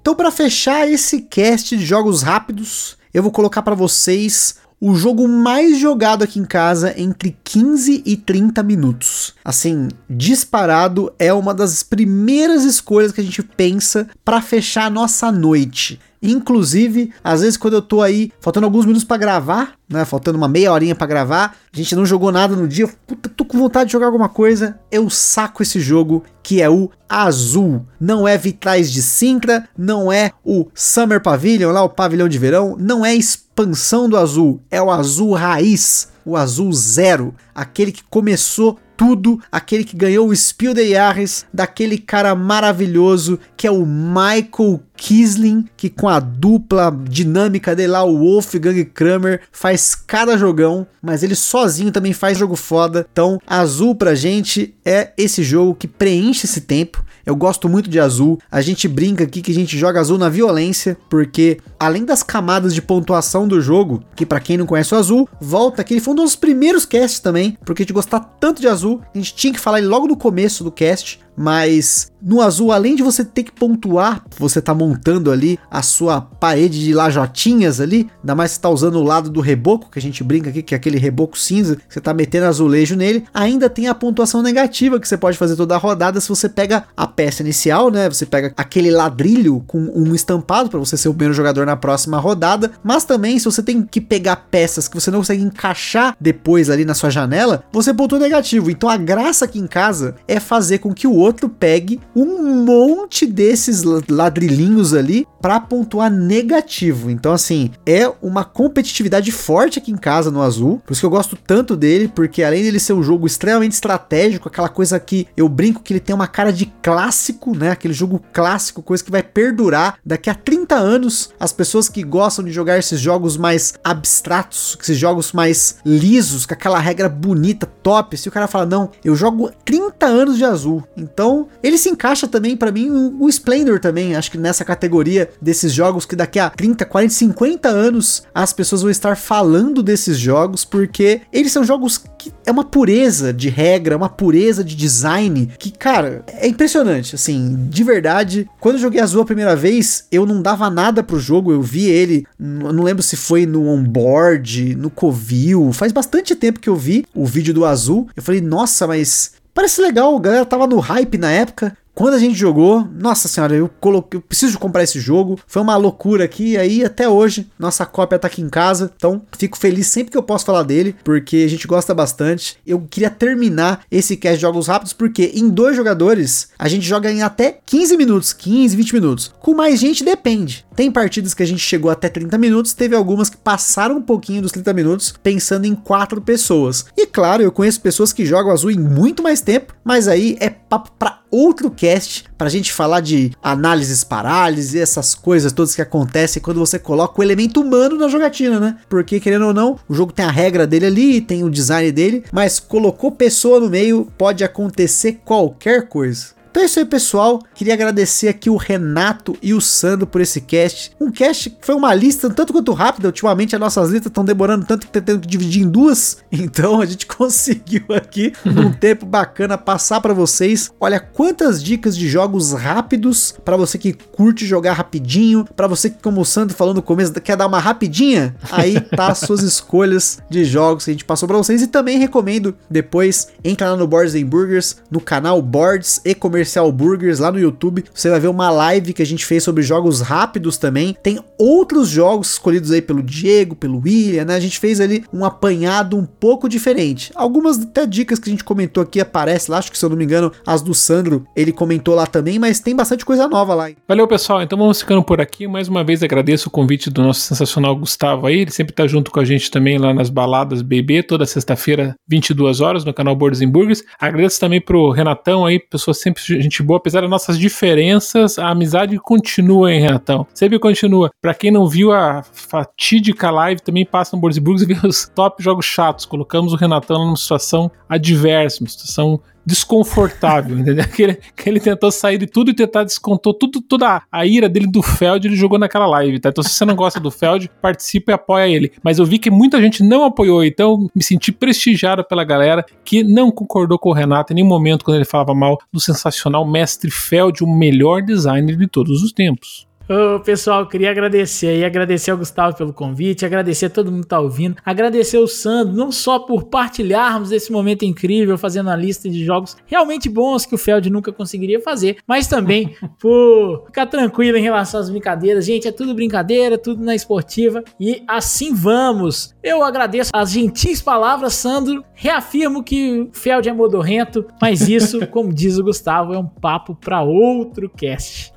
[0.00, 4.56] Então, para fechar esse cast de jogos rápidos, eu vou colocar para vocês
[4.86, 9.32] o jogo mais jogado aqui em casa entre 15 e 30 minutos.
[9.42, 15.32] Assim, disparado é uma das primeiras escolhas que a gente pensa para fechar a nossa
[15.32, 15.98] noite.
[16.22, 20.48] Inclusive, às vezes quando eu tô aí, faltando alguns minutos para gravar, né, faltando uma
[20.48, 23.86] meia horinha para gravar, a gente não jogou nada no dia, puta, tô com vontade
[23.86, 27.86] de jogar alguma coisa, eu saco esse jogo que é o Azul.
[27.98, 32.76] Não é Vitrais de Sintra, não é o Summer Pavilion, lá o pavilhão de verão,
[32.78, 33.14] não é
[33.54, 39.84] expansão do Azul, é o Azul Raiz, o Azul Zero, aquele que começou tudo, aquele
[39.84, 45.90] que ganhou o Spiel des Jahres, daquele cara maravilhoso que é o Michael Kisling, que
[45.90, 51.92] com a dupla dinâmica dele lá, o Wolfgang Kramer, faz cada jogão, mas ele sozinho
[51.92, 53.06] também faz jogo foda.
[53.12, 57.04] Então, Azul pra gente é esse jogo que preenche esse tempo.
[57.26, 58.38] Eu gosto muito de azul.
[58.50, 62.74] A gente brinca aqui que a gente joga azul na violência, porque além das camadas
[62.74, 66.12] de pontuação do jogo, que para quem não conhece o azul, volta que ele foi
[66.12, 69.52] um dos primeiros casts também, porque a gente gostar tanto de azul, a gente tinha
[69.52, 73.42] que falar ele logo no começo do cast, mas no azul, além de você ter
[73.42, 78.60] que pontuar, você tá montando ali a sua parede de lajotinhas ali, ainda mais se
[78.60, 81.38] tá usando o lado do reboco, que a gente brinca aqui, que é aquele reboco
[81.38, 85.54] cinza, você tá metendo azulejo nele, ainda tem a pontuação negativa que você pode fazer
[85.54, 88.08] toda a rodada se você pega a peça inicial, né?
[88.08, 92.18] Você pega aquele ladrilho com um estampado para você ser o primeiro jogador na próxima
[92.18, 96.70] rodada, mas também se você tem que pegar peças que você não consegue encaixar depois
[96.70, 98.70] ali na sua janela, você pontua negativo.
[98.70, 103.26] Então a graça aqui em casa é fazer com que o outro pegue um monte
[103.26, 107.10] desses ladrilhinhos ali para pontuar negativo.
[107.10, 110.80] Então, assim, é uma competitividade forte aqui em casa no azul.
[110.84, 114.48] Por isso que eu gosto tanto dele, porque além dele ser um jogo extremamente estratégico,
[114.48, 117.70] aquela coisa que eu brinco que ele tem uma cara de clássico, né?
[117.70, 121.30] Aquele jogo clássico, coisa que vai perdurar daqui a 30 anos.
[121.38, 126.54] As pessoas que gostam de jogar esses jogos mais abstratos, esses jogos mais lisos, com
[126.54, 128.16] aquela regra bonita, top.
[128.16, 130.82] Se o cara fala, não, eu jogo 30 anos de azul.
[130.96, 131.13] Então,
[131.62, 136.04] ele se encaixa também para mim o Splendor também, acho que nessa categoria desses jogos
[136.04, 141.22] que daqui a 30, 40, 50 anos as pessoas vão estar falando desses jogos porque
[141.32, 146.24] eles são jogos que é uma pureza de regra, uma pureza de design que, cara,
[146.28, 148.48] é impressionante, assim, de verdade.
[148.60, 151.86] Quando eu joguei Azul a primeira vez, eu não dava nada pro jogo, eu vi
[151.86, 157.04] ele, não lembro se foi no onboard, no Covil, faz bastante tempo que eu vi
[157.14, 158.08] o vídeo do Azul.
[158.16, 161.76] Eu falei, nossa, mas Parece legal, a galera tava no hype na época.
[161.94, 165.38] Quando a gente jogou, nossa senhora, eu coloquei, eu preciso comprar esse jogo.
[165.46, 168.92] Foi uma loucura aqui, aí até hoje nossa cópia tá aqui em casa.
[168.96, 172.58] Então, fico feliz sempre que eu posso falar dele, porque a gente gosta bastante.
[172.66, 177.12] Eu queria terminar esse cast de jogos rápidos porque em dois jogadores a gente joga
[177.12, 179.32] em até 15 minutos, 15, 20 minutos.
[179.38, 180.66] Com mais gente depende.
[180.74, 184.42] Tem partidas que a gente chegou até 30 minutos, teve algumas que passaram um pouquinho
[184.42, 186.86] dos 30 minutos, pensando em quatro pessoas.
[186.96, 190.50] E claro, eu conheço pessoas que jogam azul em muito mais tempo, mas aí é
[190.50, 195.82] papo para outro cast para a gente falar de análises parálise, essas coisas todas que
[195.82, 198.76] acontecem quando você coloca o elemento humano na jogatina, né?
[198.88, 202.24] Porque querendo ou não, o jogo tem a regra dele ali, tem o design dele,
[202.32, 206.34] mas colocou pessoa no meio, pode acontecer qualquer coisa.
[206.54, 207.42] Então é isso aí, pessoal.
[207.52, 210.92] Queria agradecer aqui o Renato e o Sandro por esse cast.
[211.00, 213.08] Um cast que foi uma lista tanto quanto rápida.
[213.08, 216.18] Ultimamente as nossas listas estão demorando tanto que tá tendo que dividir em duas.
[216.44, 220.70] Então a gente conseguiu aqui, num tempo bacana, passar para vocês.
[220.78, 226.02] Olha quantas dicas de jogos rápidos para você que curte jogar rapidinho, para você que,
[226.02, 228.36] como o Sandro falou no começo, quer dar uma rapidinha.
[228.52, 231.62] Aí tá as suas escolhas de jogos que a gente passou para vocês.
[231.62, 236.43] E também recomendo depois entra lá no Boards and Burgers, no canal Boards e Comercial
[236.44, 237.84] Comercial Burgers lá no YouTube.
[237.92, 240.94] Você vai ver uma live que a gente fez sobre jogos rápidos também.
[241.02, 244.34] Tem outros jogos escolhidos aí pelo Diego, pelo William, né?
[244.34, 247.10] A gente fez ali um apanhado um pouco diferente.
[247.14, 249.96] Algumas até dicas que a gente comentou aqui aparecem lá, acho que se eu não
[249.96, 253.70] me engano, as do Sandro, ele comentou lá também, mas tem bastante coisa nova lá.
[253.88, 254.42] Valeu, pessoal.
[254.42, 255.46] Então vamos ficando por aqui.
[255.46, 258.40] Mais uma vez agradeço o convite do nosso sensacional Gustavo aí.
[258.40, 262.60] Ele sempre tá junto com a gente também lá nas baladas BB, toda sexta-feira, 22
[262.60, 263.82] horas, no canal Boards Burgers.
[263.98, 268.98] Agradeço também pro Renatão aí, pessoa sempre gente boa, apesar das nossas diferenças, a amizade
[268.98, 270.26] continua, hein, Renatão?
[270.34, 271.10] Sempre continua.
[271.20, 275.42] Pra quem não viu a fatídica live, também passa no Borsburgs e vê os top
[275.42, 276.06] jogos chatos.
[276.06, 280.84] Colocamos o Renatão numa situação adversa, uma situação desconfortável, entendeu?
[280.94, 284.48] Que ele, que ele tentou sair de tudo e tentar descontou tudo, toda a ira
[284.48, 286.28] dele do Feld, ele jogou naquela live, tá?
[286.28, 288.72] Então se você não gosta do Feld, participe e apoia ele.
[288.82, 293.02] Mas eu vi que muita gente não apoiou, então me senti prestigiado pela galera que
[293.02, 296.90] não concordou com o Renato em nenhum momento quando ele falava mal do sensacional mestre
[296.90, 299.66] Feld, o melhor designer de todos os tempos.
[299.86, 304.08] Ô, pessoal, queria agradecer e agradecer ao Gustavo pelo convite, agradecer a todo mundo que
[304.08, 309.10] tá ouvindo, agradecer ao Sandro, não só por partilharmos esse momento incrível, fazendo a lista
[309.10, 314.38] de jogos realmente bons que o Feld nunca conseguiria fazer, mas também por ficar tranquilo
[314.38, 315.44] em relação às brincadeiras.
[315.44, 319.34] Gente, é tudo brincadeira, tudo na esportiva e assim vamos.
[319.42, 325.30] Eu agradeço as gentis palavras, Sandro, reafirmo que o Feld é modorrento, mas isso, como
[325.30, 328.32] diz o Gustavo, é um papo para outro cast.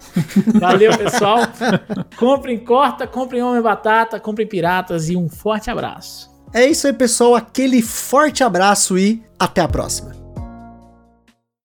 [0.60, 1.37] Valeu, pessoal.
[2.18, 6.30] comprem corta, comprem homem batata, comprem piratas e um forte abraço.
[6.54, 7.36] É isso aí, pessoal.
[7.36, 10.27] Aquele forte abraço e até a próxima.